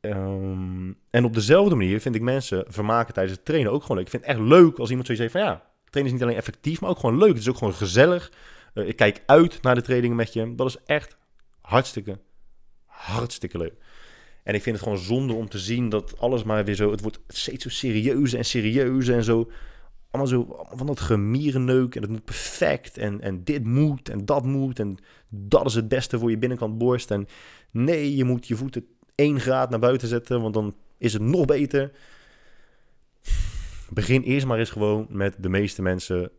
[0.00, 4.06] Um, en op dezelfde manier vind ik mensen vermaken tijdens het trainen ook gewoon leuk.
[4.06, 6.40] Ik vind het echt leuk als iemand zoiets zegt van ja, trainen is niet alleen
[6.40, 7.28] effectief, maar ook gewoon leuk.
[7.28, 8.32] Het is ook gewoon gezellig.
[8.74, 10.54] Uh, ik kijk uit naar de trainingen met je.
[10.54, 11.16] Dat is echt
[11.60, 12.18] hartstikke,
[12.84, 13.74] hartstikke leuk.
[14.42, 16.90] En ik vind het gewoon zonde om te zien dat alles maar weer zo...
[16.90, 19.50] Het wordt steeds zo serieus en serieus en zo...
[20.10, 24.44] Allemaal zo van dat gemierenneuk en het moet perfect en, en dit moet en dat
[24.44, 24.96] moet en
[25.28, 27.10] dat is het beste voor je binnenkant borst.
[27.10, 27.26] En
[27.70, 31.44] nee, je moet je voeten 1 graad naar buiten zetten, want dan is het nog
[31.44, 31.92] beter.
[33.90, 36.30] Begin eerst maar eens gewoon met de meeste mensen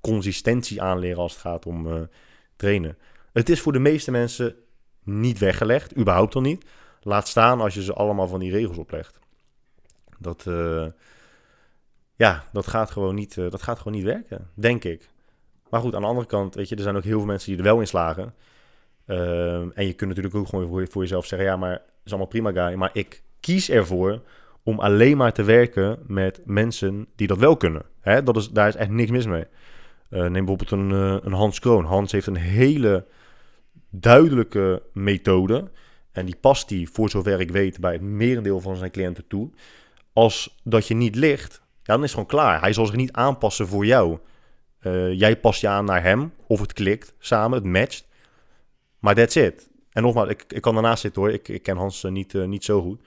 [0.00, 2.00] consistentie aanleren als het gaat om uh,
[2.56, 2.98] trainen.
[3.32, 4.54] Het is voor de meeste mensen
[5.02, 6.64] niet weggelegd, überhaupt al niet.
[7.02, 9.18] Laat staan als je ze allemaal van die regels oplegt.
[10.18, 10.86] Dat, uh,
[12.14, 15.08] ja, dat gaat, gewoon niet, uh, dat gaat gewoon niet werken, denk ik.
[15.70, 17.58] Maar goed, aan de andere kant, weet je, er zijn ook heel veel mensen die
[17.58, 18.34] er wel in slagen.
[19.06, 22.52] Uh, en je kunt natuurlijk ook gewoon voor, jezelf zeggen, ja, maar is allemaal prima
[22.52, 22.74] guy.
[22.74, 24.22] Maar ik kies ervoor
[24.66, 27.82] om alleen maar te werken met mensen die dat wel kunnen.
[28.00, 28.22] Hè?
[28.22, 29.44] Dat is, daar is echt niks mis mee.
[30.10, 31.84] Uh, neem bijvoorbeeld een, uh, een Hans Kroon.
[31.84, 33.06] Hans heeft een hele
[33.90, 35.70] duidelijke methode.
[36.12, 39.50] En die past die, voor zover ik weet, bij het merendeel van zijn cliënten toe.
[40.12, 42.60] Als dat je niet ligt, dan is het gewoon klaar.
[42.60, 44.18] Hij zal zich niet aanpassen voor jou.
[44.82, 48.08] Uh, jij past je aan naar hem, of het klikt samen, het matcht.
[48.98, 49.70] Maar that's it.
[49.92, 51.30] En nogmaals, ik, ik kan daarnaast zitten hoor.
[51.30, 53.00] Ik, ik ken Hans niet, niet zo goed.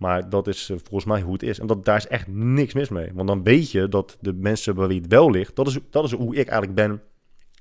[0.00, 1.58] Maar dat is uh, volgens mij hoe het is.
[1.58, 3.10] En dat, daar is echt niks mis mee.
[3.14, 5.56] Want dan weet je dat de mensen bij wie het wel ligt...
[5.56, 7.02] Dat is, dat is hoe ik eigenlijk ben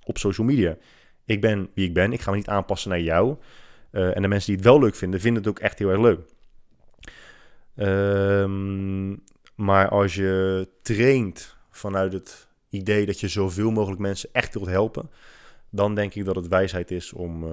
[0.04, 0.78] op social media.
[1.26, 2.14] Ik ben wie ik ben.
[2.14, 3.36] Ik ga me niet aanpassen naar jou.
[3.92, 6.20] en de mensen die het wel leuk vinden, vinden het ook echt heel erg leuk.
[7.76, 9.24] Um,
[9.56, 15.10] maar als je traint vanuit het idee dat je zoveel mogelijk mensen echt wilt helpen...
[15.70, 17.46] dan denk ik dat het wijsheid is om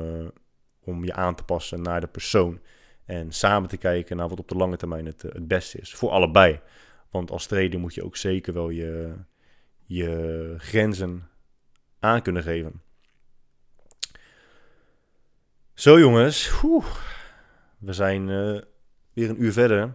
[0.87, 2.61] om je aan te passen naar de persoon.
[3.07, 5.95] En samen te kijken naar wat op de lange termijn het, het beste is.
[5.95, 6.61] Voor allebei.
[7.11, 9.15] Want als trainer moet je ook zeker wel je,
[9.85, 11.29] je grenzen
[11.99, 12.83] aan kunnen geven.
[15.75, 16.61] Zo jongens,
[17.79, 18.61] we zijn uh,
[19.13, 19.95] weer een uur verder.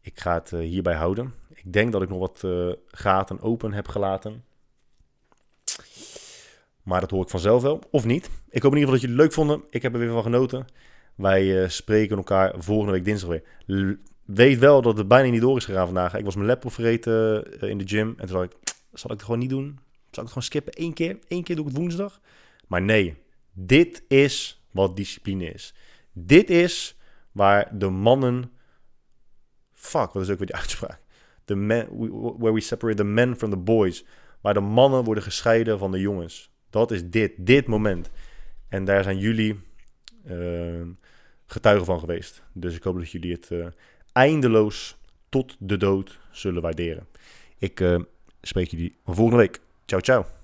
[0.00, 1.34] Ik ga het uh, hierbij houden.
[1.48, 2.44] Ik denk dat ik nog wat
[2.86, 4.44] gaten open heb gelaten.
[6.82, 8.30] Maar dat hoor ik vanzelf wel, of niet.
[8.48, 9.62] Ik hoop in ieder geval dat jullie het leuk vonden.
[9.70, 10.66] Ik heb er weer van genoten.
[11.14, 13.98] Wij spreken elkaar volgende week dinsdag weer.
[14.24, 16.14] Weet wel dat het bijna niet door is gegaan vandaag.
[16.14, 18.14] Ik was mijn laptop vergeten in de gym.
[18.16, 19.78] En toen dacht ik, zal ik het gewoon niet doen?
[20.10, 20.72] Zal ik het gewoon skippen?
[20.76, 21.18] Eén keer?
[21.28, 22.20] Eén keer doe ik het woensdag?
[22.66, 23.16] Maar nee,
[23.52, 25.74] dit is wat discipline is.
[26.12, 26.98] Dit is
[27.32, 28.52] waar de mannen.
[29.72, 31.00] Fuck, wat is ook weer die uitspraak?
[31.44, 31.88] The men,
[32.38, 34.04] where we separate the men from the boys.
[34.40, 36.50] Waar de mannen worden gescheiden van de jongens.
[36.70, 38.10] Dat is dit, dit moment.
[38.68, 39.60] En daar zijn jullie
[40.26, 40.86] uh,
[41.46, 42.42] getuigen van geweest.
[42.52, 43.66] Dus ik hoop dat jullie het uh,
[44.12, 44.96] eindeloos
[45.28, 47.06] tot de dood zullen waarderen.
[47.58, 48.00] Ik uh,
[48.42, 49.60] spreek jullie volgende week.
[49.86, 50.39] Ciao, ciao.